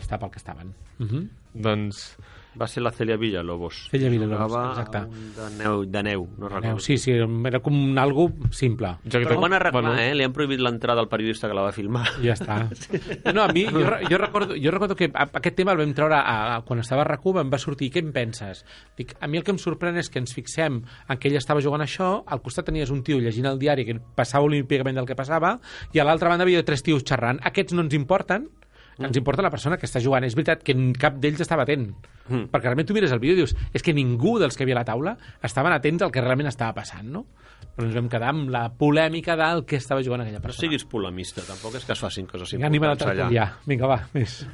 [0.00, 0.74] estar pel que estaven.
[0.98, 1.24] Uh -huh.
[1.54, 2.16] Doncs
[2.58, 3.88] Va ser la Celia Villalobos.
[3.92, 5.04] Celia Villalobos, exacte.
[5.36, 6.80] de neu, de neu no recordo.
[6.82, 8.96] Sí, sí, era com un algo simple.
[9.04, 10.14] joc Però ho van arreglar, bueno, eh?
[10.18, 12.06] Li han prohibit l'entrada al periodista que la va filmar.
[12.20, 12.58] I ja està.
[13.34, 16.16] No, a mi, jo, jo, recordo, jo recordo que a- aquest tema el vam treure
[16.18, 18.64] a, a, quan estava a RAC1, em va sortir, què en penses?
[18.98, 21.62] Dic, a mi el que em sorprèn és que ens fixem en que ella estava
[21.62, 25.14] jugant això, al costat tenies un tio llegint el diari que passava olímpicament del que
[25.14, 25.54] passava,
[25.94, 27.38] i a l'altra banda havia tres tios xerrant.
[27.46, 28.48] Aquests no ens importen,
[29.06, 30.24] ens importa la persona que està jugant.
[30.24, 31.88] És veritat que cap d'ells estava atent.
[32.28, 32.48] Mm.
[32.52, 34.80] Perquè realment tu mires el vídeo i dius és que ningú dels que havia a
[34.82, 37.24] la taula estaven atents al que realment estava passant, no?
[37.76, 40.66] Però ens vam quedar amb la polèmica del que estava jugant aquella No persona.
[40.66, 43.28] siguis polemista, tampoc és que es facin coses Vinga, anima la importants allà.
[43.28, 43.58] tertúlia.
[43.66, 44.46] Vinga, va, més.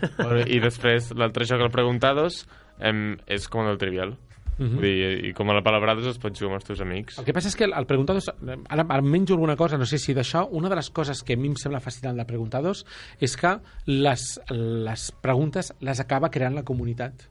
[0.47, 2.47] I després, l'altre joc, el Preguntados,
[2.79, 4.17] em, és com el del
[4.57, 4.71] Trivial.
[4.73, 4.77] Mhm.
[4.81, 4.83] Vull
[5.21, 7.19] dir, i com a la Palabrados es pot jugar amb els teus amics.
[7.19, 8.31] El que passa és que el Preguntados...
[8.69, 10.47] Ara, menjo alguna cosa, no sé si d'això...
[10.51, 12.85] Una de les coses que a mi em sembla fascinant de Preguntados
[13.21, 17.29] és que les, les preguntes les acaba creant la comunitat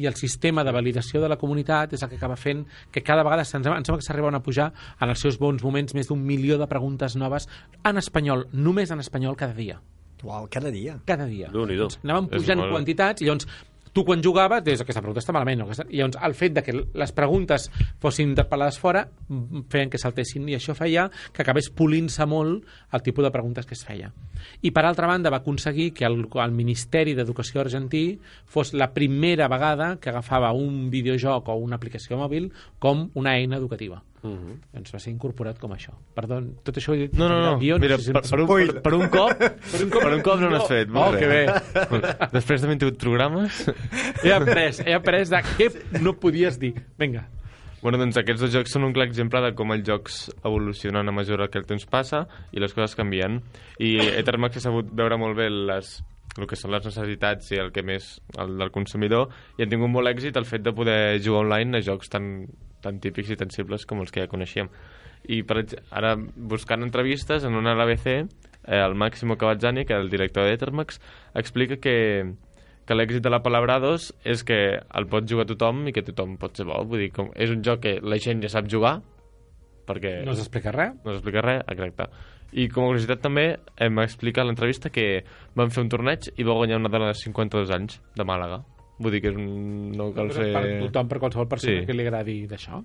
[0.00, 3.20] i el sistema de validació de la comunitat és el que acaba fent que cada
[3.22, 6.22] vegada se'ns em sembla que s'arriben a pujar en els seus bons moments més d'un
[6.24, 7.44] milió de preguntes noves
[7.84, 9.82] en espanyol, només en espanyol cada dia
[10.22, 11.00] Wow, cada dia.
[11.04, 11.48] cada dia.
[11.50, 11.88] Déu-n'hi-do.
[11.90, 13.46] Doncs anàvem pujant molt- quantitats i llavors
[13.92, 15.62] tu quan jugaves dius aquesta pregunta està malament.
[15.62, 15.66] No?
[15.68, 15.86] Aquesta...
[15.90, 17.68] I llavors el fet de que les preguntes
[18.02, 19.04] fossin interpel·lades fora
[19.72, 23.76] feien que saltessin i això feia que acabés polint-se molt el tipus de preguntes que
[23.78, 24.12] es feia.
[24.62, 28.06] I per altra banda va aconseguir que el, el Ministeri d'Educació argentí
[28.46, 32.50] fos la primera vegada que agafava un videojoc o una aplicació mòbil
[32.82, 34.02] com una eina educativa.
[34.22, 34.56] Uh -huh.
[34.72, 35.92] Doncs va ser incorporat com això.
[36.14, 37.58] Perdó, tot això ho he dit No, no, no.
[37.58, 40.14] guió, Mira, sé si per, per, un, per, per, un cop, per un cop, per
[40.14, 40.88] un cop no n'has fet.
[40.88, 41.46] Oh, molt que bé.
[42.32, 43.68] Després de 28 programes...
[44.22, 46.74] He après, he après de què no podies dir.
[46.98, 47.26] Vinga.
[47.82, 51.12] Bueno, doncs aquests dos jocs són un clar exemple de com els jocs evolucionen a
[51.12, 53.40] mesura que el temps passa i les coses canvien.
[53.82, 55.96] I Ethermax ha sabut veure molt bé les,
[56.38, 59.92] el que són les necessitats i el que més el del consumidor i han tingut
[59.92, 62.46] molt èxit el fet de poder jugar online a jocs tan,
[62.82, 64.70] tan típics i tan simples com els que ja coneixíem.
[65.30, 65.62] I per,
[65.94, 68.06] ara, buscant entrevistes, en una a l'ABC,
[68.64, 70.98] eh, el Máximo Cavazzani, que és el director d'Ethermax,
[71.38, 71.94] explica que,
[72.86, 76.58] que l'èxit de la Palabrados és que el pot jugar tothom i que tothom pot
[76.58, 76.80] ser bo.
[76.88, 78.98] Vull dir, com, és un joc que la gent ja sap jugar,
[79.86, 80.94] perquè No s'explica res?
[81.04, 82.08] no s'explica res, exacte.
[82.52, 83.46] I com a curiositat també
[83.80, 85.24] em explica a l'entrevista que
[85.56, 88.60] van fer un torneig i va guanyar una dona de 52 anys de Màlaga.
[89.02, 89.90] Vull dir que és un...
[89.96, 90.50] no cal ser...
[90.52, 91.86] Per tothom, per qualsevol persona Sí.
[91.88, 92.82] que li agradi d'això.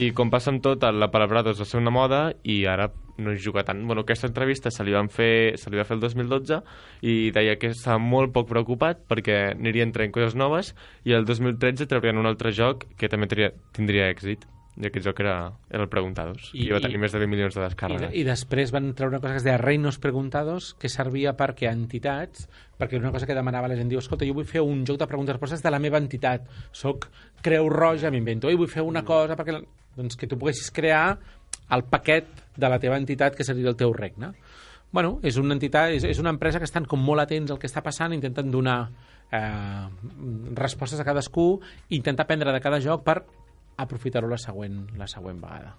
[0.00, 2.86] I com passa amb tot, la Palabrados va ser una moda i ara
[3.18, 3.82] no es juga tant.
[3.84, 6.62] Bueno, aquesta entrevista se li, van fer, se li va fer el 2012
[7.02, 10.72] i deia que estava molt poc preocupat perquè anirien traient coses noves
[11.04, 14.46] i el 2013 traurien un altre joc que també tindria èxit
[14.80, 17.18] i aquest joc era, era el Preguntados i, I- i va tenir i- més de
[17.20, 18.14] 20 milions de I, descàrregues.
[18.16, 22.48] I després van treure una cosa que es deia Reinos Preguntados, que servia perquè entitats,
[22.80, 25.06] perquè una cosa que demanava la gent, diu, escolta, jo vull fer un joc de
[25.06, 27.10] preguntes i respostes de la meva entitat, soc
[27.42, 29.52] Creu Roja, m'invento, i vull fer una cosa perquè...
[29.58, 31.18] la-" Doncs que tu poguessis crear
[31.70, 32.24] el paquet
[32.56, 34.30] de la teva entitat que seria el teu regne.
[34.90, 37.68] Bueno, és una entitat, és, és una empresa que estan com molt atents al que
[37.68, 38.88] està passant, intenten donar
[39.30, 39.86] eh,
[40.56, 41.60] respostes a cadascú,
[41.90, 43.18] i intentar aprendre de cada joc per
[43.76, 45.74] aprofitar-ho la següent, la següent vegada.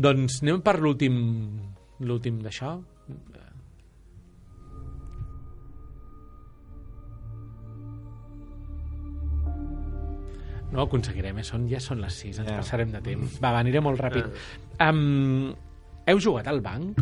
[0.00, 1.16] Doncs anem per l'últim
[2.00, 2.78] l'últim d'això.
[10.70, 11.46] No ho aconseguirem, eh?
[11.46, 12.56] són, ja són les 6, ens Ja.
[12.60, 13.40] passarem de temps.
[13.42, 14.28] Va, va, aniré molt ràpid.
[14.86, 15.50] Um,
[16.06, 17.00] heu jugat al banc?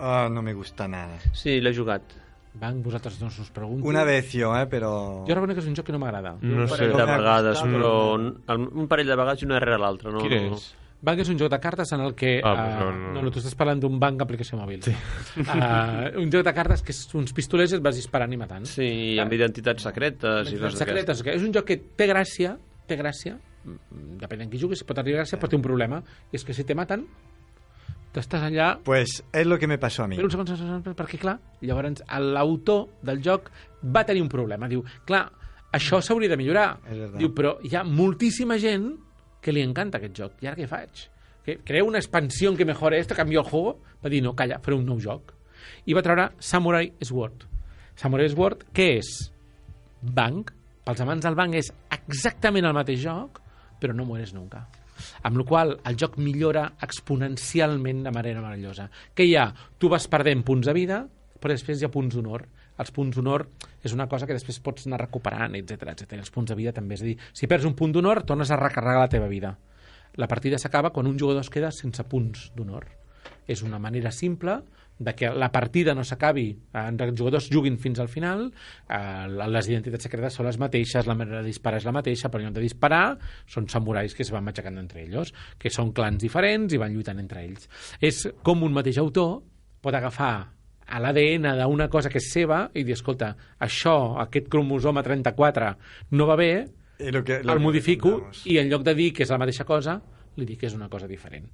[0.00, 1.18] Ah, no me gusta nada.
[1.32, 2.02] Sí, l'he jugat.
[2.58, 3.86] Banc, vosaltres no us pregunto.
[3.86, 4.66] Una vez yo, ¿eh?
[4.66, 5.24] Pero...
[5.28, 6.36] Jo reconec que és un joc que no m'agrada.
[6.42, 6.88] No sé.
[6.90, 10.10] de vegades, però un parell de vegades i una rere l'altra.
[10.14, 10.68] No, Quin no, és?
[10.98, 12.40] Banc és un joc de cartes en el que...
[12.42, 13.12] Ah, eh, pues no, no.
[13.14, 14.82] no, no, tu estàs parlant d'un banc aplicació mòbil.
[14.82, 14.94] Sí.
[15.44, 18.66] Uh, un joc de cartes que és uns pistolers i et vas disparant i matant.
[18.66, 18.88] Sí,
[19.22, 21.22] amb identitats secretes i coses secretes.
[21.22, 22.56] Que és un joc que té gràcia,
[22.90, 26.02] té gràcia, mm, depèn de qui juguis, pot tenir gràcia, però té un problema.
[26.32, 27.06] I és que si te maten,
[28.18, 28.72] tu estàs allà...
[28.84, 30.16] Pues es lo que me pasó a mí.
[30.18, 33.50] Però un segon, segon, segon, perquè clar, llavors l'autor del joc
[33.94, 34.68] va tenir un problema.
[34.70, 35.28] Diu, clar,
[35.74, 36.68] això s'hauria de millorar.
[36.90, 37.12] És.
[37.18, 38.90] Diu, però hi ha moltíssima gent
[39.44, 40.42] que li encanta aquest joc.
[40.42, 41.04] I ara què faig?
[41.46, 43.78] Que creo una expansió que mejore esto, canvio el juego?
[44.04, 45.34] Va dir, no, calla, faré un nou joc.
[45.86, 47.46] I va treure Samurai Sword.
[47.98, 49.12] Samurai Sword, què és?
[50.02, 50.52] Banc.
[50.88, 53.42] Pels amants del banc és exactament el mateix joc,
[53.78, 54.64] però no mueres nunca.
[55.22, 58.88] Amb la qual el joc millora exponencialment de manera meravellosa.
[59.14, 59.48] Què hi ha?
[59.78, 61.02] Tu vas perdent punts de vida,
[61.38, 62.46] però després hi ha punts d'honor.
[62.78, 63.46] Els punts d'honor
[63.82, 66.18] és una cosa que després pots anar recuperant, etc etc.
[66.18, 66.94] Els punts de vida també.
[66.94, 69.56] És a dir, si perds un punt d'honor, tornes a recarregar la teva vida.
[70.18, 72.86] La partida s'acaba quan un jugador es queda sense punts d'honor.
[73.48, 74.60] És una manera simple
[74.98, 78.48] de que la partida no s'acabi, eh, els jugadors juguin fins al final,
[78.88, 82.42] eh, les identitats secretes són les mateixes, la manera de disparar és la mateixa, però
[82.42, 86.22] en lloc de disparar són samurais que es van matxacant entre ells, que són clans
[86.22, 87.68] diferents i van lluitant entre ells.
[88.00, 89.42] És com un mateix autor
[89.80, 90.34] pot agafar
[90.88, 95.72] a l'ADN d'una cosa que és seva i dir, escolta, això, aquest cromosoma 34
[96.16, 96.52] no va bé,
[96.98, 98.46] lo que, lo el que modifico comentamos.
[98.46, 100.00] i en lloc de dir que és la mateixa cosa,
[100.36, 101.46] li dic que és una cosa diferent.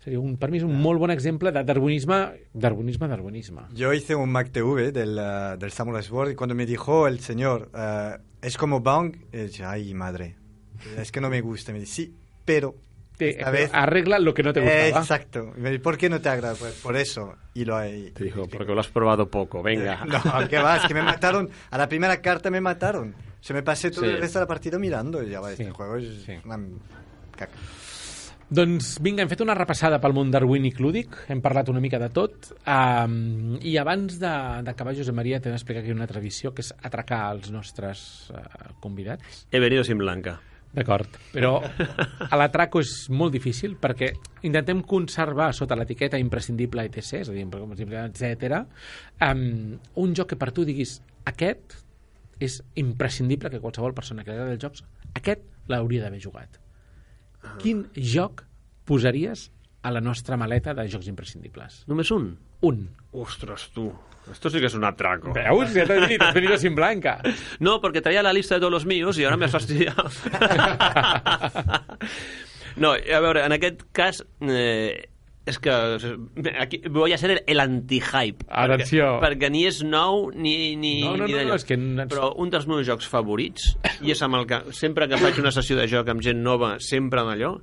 [0.00, 2.18] Seria un, per mi és un molt bon exemple de darwinisme,
[2.54, 3.66] darwinisme, darwinisme.
[3.76, 7.20] Yo hice un Mac TV del, eh, del Samurai Sword y cuando me dijo el
[7.20, 10.36] señor, eh, es como Bang, eh, dije, ay madre,
[10.96, 11.72] es que no me gusta.
[11.72, 12.14] Me dice, sí,
[12.46, 12.74] pero...
[13.18, 13.70] Te, esta vez...
[13.74, 14.86] arregla lo que no te gustaba.
[15.02, 15.52] Exacto.
[15.54, 16.54] Y me dice, ¿por qué no te agrada?
[16.54, 17.34] Pues por eso.
[17.52, 18.12] Y lo hay.
[18.12, 20.02] Te dijo, porque lo has probado poco, venga.
[20.06, 20.78] No, ¿qué va?
[20.78, 21.50] Es que me mataron.
[21.70, 23.14] A la primera carta me mataron.
[23.42, 24.10] Se me pasé todo Sí.
[24.12, 25.22] el resto de la partida mirando.
[25.22, 26.32] Y ya va, este Sí, juego es sí.
[26.46, 26.58] una
[27.36, 27.52] caca.
[28.50, 32.08] Doncs vinga, hem fet una repassada pel món darwínic lúdic, hem parlat una mica de
[32.10, 36.72] tot, um, i abans de- d'acabar, Josep Maria, t'he d'explicar aquí una tradició, que és
[36.82, 38.00] atracar els nostres
[38.34, 39.44] uh, convidats.
[39.52, 40.40] He venido sin blanca.
[40.74, 44.12] D'acord, però a l'atraco és molt difícil perquè
[44.46, 48.64] intentem conservar sota l'etiqueta imprescindible ETC, és a dir, imprescindible, etc.
[49.22, 51.78] Um, un joc que per tu diguis aquest
[52.42, 54.82] és imprescindible que qualsevol persona que agrada els jocs,
[55.14, 56.58] aquest l'hauria d'haver jugat.
[57.60, 58.44] Quin joc
[58.88, 59.48] posaries
[59.82, 61.84] a la nostra maleta de jocs imprescindibles?
[61.88, 62.32] Només un?
[62.66, 62.86] Un.
[63.12, 63.90] Ostres, tu.
[64.30, 65.32] Esto sí que es un atraco.
[65.34, 65.72] Veus?
[65.74, 67.20] Ja t'he dit, has venido sin blanca.
[67.58, 70.04] No, porque traía la lista de todos los míos y ahora me has fastidiado.
[72.76, 74.24] no, a veure, en aquest cas...
[74.40, 75.09] Eh,
[75.50, 75.74] és que
[76.62, 78.46] aquí voy a ser el, el anti-hype.
[78.48, 79.16] Atenció.
[79.18, 82.32] Perquè, perquè ni és nou ni, ni, No, no, ni no, no, és que Però
[82.40, 85.78] un dels meus jocs favorits, i és amb el que sempre que faig una sessió
[85.78, 87.54] de joc amb gent nova, sempre en allò,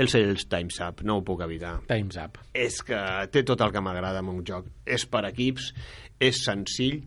[0.00, 1.78] és els Time's Up, no ho puc evitar.
[1.90, 2.38] Time's up.
[2.56, 2.98] És que
[3.32, 4.70] té tot el que m'agrada en un joc.
[4.88, 5.72] És per equips,
[6.22, 7.02] és senzill,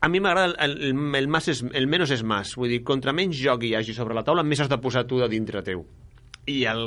[0.00, 2.54] a mi m'agrada el, el, el, más és, el menos és más.
[2.58, 5.18] Vull dir, contra menys joc hi hagi sobre la taula, més has de posar tu
[5.18, 5.82] de dintre teu.
[6.48, 6.82] I el,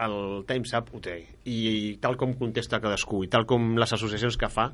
[0.00, 0.16] el
[0.48, 1.18] Time's Up ho té.
[1.44, 4.70] I, I tal com contesta cadascú, i tal com les associacions que fa,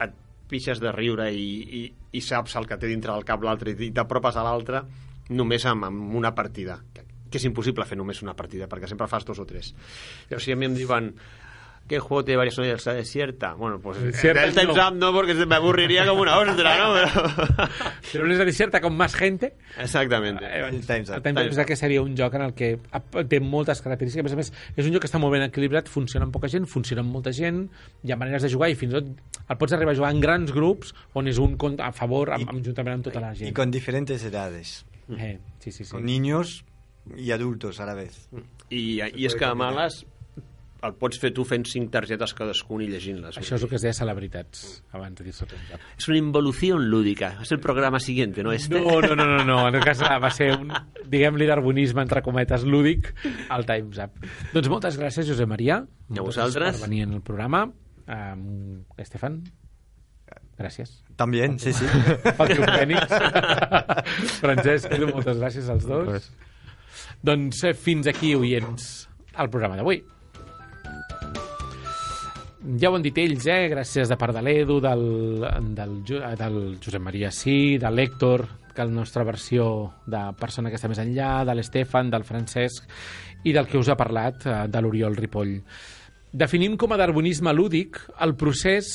[0.00, 0.16] et
[0.50, 1.46] pixes de riure i,
[1.80, 1.84] i,
[2.16, 4.82] i saps el que té dintre del cap l'altre i t'apropes a l'altre
[5.30, 9.06] només amb, amb una partida que, que és impossible fer només una partida perquè sempre
[9.10, 9.70] fas dos o tres
[10.30, 11.12] però si a mi em diuen
[11.90, 13.54] ¿Qué juego tiene varias zonas de desierta?
[13.54, 14.88] Bueno, pues Desierta el Time's no.
[14.88, 16.94] Up no, porque se me aburriría como una ostra, ¿no?
[16.94, 17.68] Pero...
[18.12, 19.56] Pero no es desierta con más gente.
[19.76, 20.44] Exactamente.
[20.46, 21.16] El Time's Up.
[21.16, 22.68] El Time's Up és que seria un joc en el que
[23.26, 24.22] té moltes característiques.
[24.22, 26.46] A més a més, és un joc que està molt ben equilibrat, funciona amb poca
[26.52, 27.64] gent, funciona amb molta gent,
[28.06, 29.10] hi ha maneres de jugar i fins i tot
[29.50, 32.62] el pots arribar a jugar en grans grups on és un a favor, amb, amb,
[32.70, 33.56] juntament amb tota la Y gent.
[33.56, 34.86] con diferentes edades.
[35.10, 35.90] Eh, sí, sí, sí.
[35.90, 36.64] Con niños
[37.16, 38.28] y adultos a la vez.
[38.70, 40.04] I, I és que a males
[40.86, 43.36] el pots fer tu fent cinc targetes cadascun i llegint-les.
[43.40, 44.64] Això és el que es deia celebritats,
[44.96, 45.46] abans de dir-se.
[45.98, 47.34] Es una involución lúdica.
[47.42, 48.52] Es el programa siguiente, ¿no?
[48.52, 48.80] Este.
[48.80, 49.68] No, no, no, no, no.
[49.68, 50.72] En el cas va ser un,
[51.06, 53.12] diguem-li, darwinisme, entre cometes, lúdic,
[53.48, 54.28] al Time's Up.
[54.54, 55.82] Doncs moltes gràcies, Josep Maria.
[56.10, 56.80] I a vosaltres.
[56.80, 57.66] Per venir en el programa.
[58.10, 59.42] Um, Estefan,
[60.58, 60.96] gràcies.
[61.16, 61.86] También, sí, sí.
[62.38, 63.12] Pel teu Fènix.
[64.40, 66.30] Francesc, moltes gràcies als dos.
[67.22, 68.88] Doncs eh, fins aquí, oients,
[69.36, 70.00] el programa d'avui.
[72.60, 73.70] Ja ho han dit ells, eh?
[73.72, 75.04] gràcies de part de l'Edu, del,
[75.72, 78.44] del, eh, del Josep Maria Sí, de l'Hèctor,
[78.74, 79.64] que la nostra versió
[80.04, 82.84] de persona que està més enllà, de l'Estefan, del Francesc
[83.48, 85.54] i del que us ha parlat, eh, de l'Oriol Ripoll.
[86.30, 88.90] Definim com a darwinisme lúdic el procés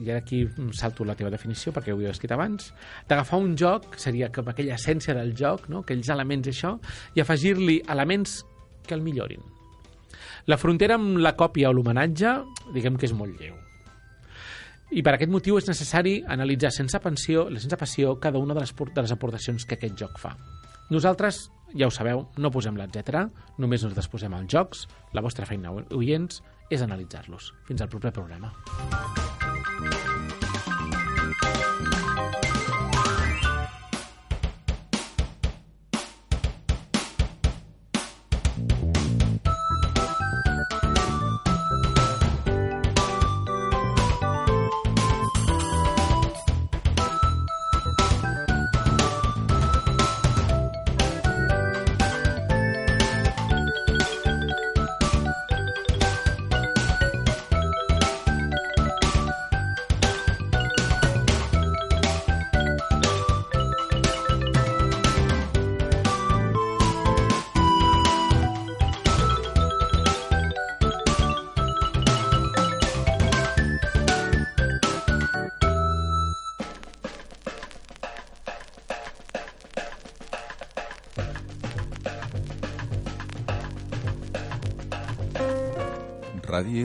[0.00, 0.42] i ara aquí
[0.76, 2.68] salto la teva definició perquè ho he escrit abans,
[3.08, 5.80] d'agafar un joc, seria com aquella essència del joc, no?
[5.86, 6.76] aquells elements això,
[7.16, 8.42] i afegir-li elements
[8.86, 9.40] que el millorin.
[10.46, 12.36] La frontera amb la còpia o l'homenatge,
[12.74, 13.56] diguem que és molt lleu.
[14.90, 18.74] I per aquest motiu és necessari analitzar sense passió, sense passió cada una de les,
[18.74, 20.34] de les aportacions que aquest joc fa.
[20.90, 21.44] Nosaltres,
[21.78, 23.28] ja ho sabeu, no posem l'etcètera,
[23.62, 24.86] només ens desposem als jocs.
[25.14, 27.52] La vostra feina, oients, és analitzar-los.
[27.70, 28.50] Fins al proper programa.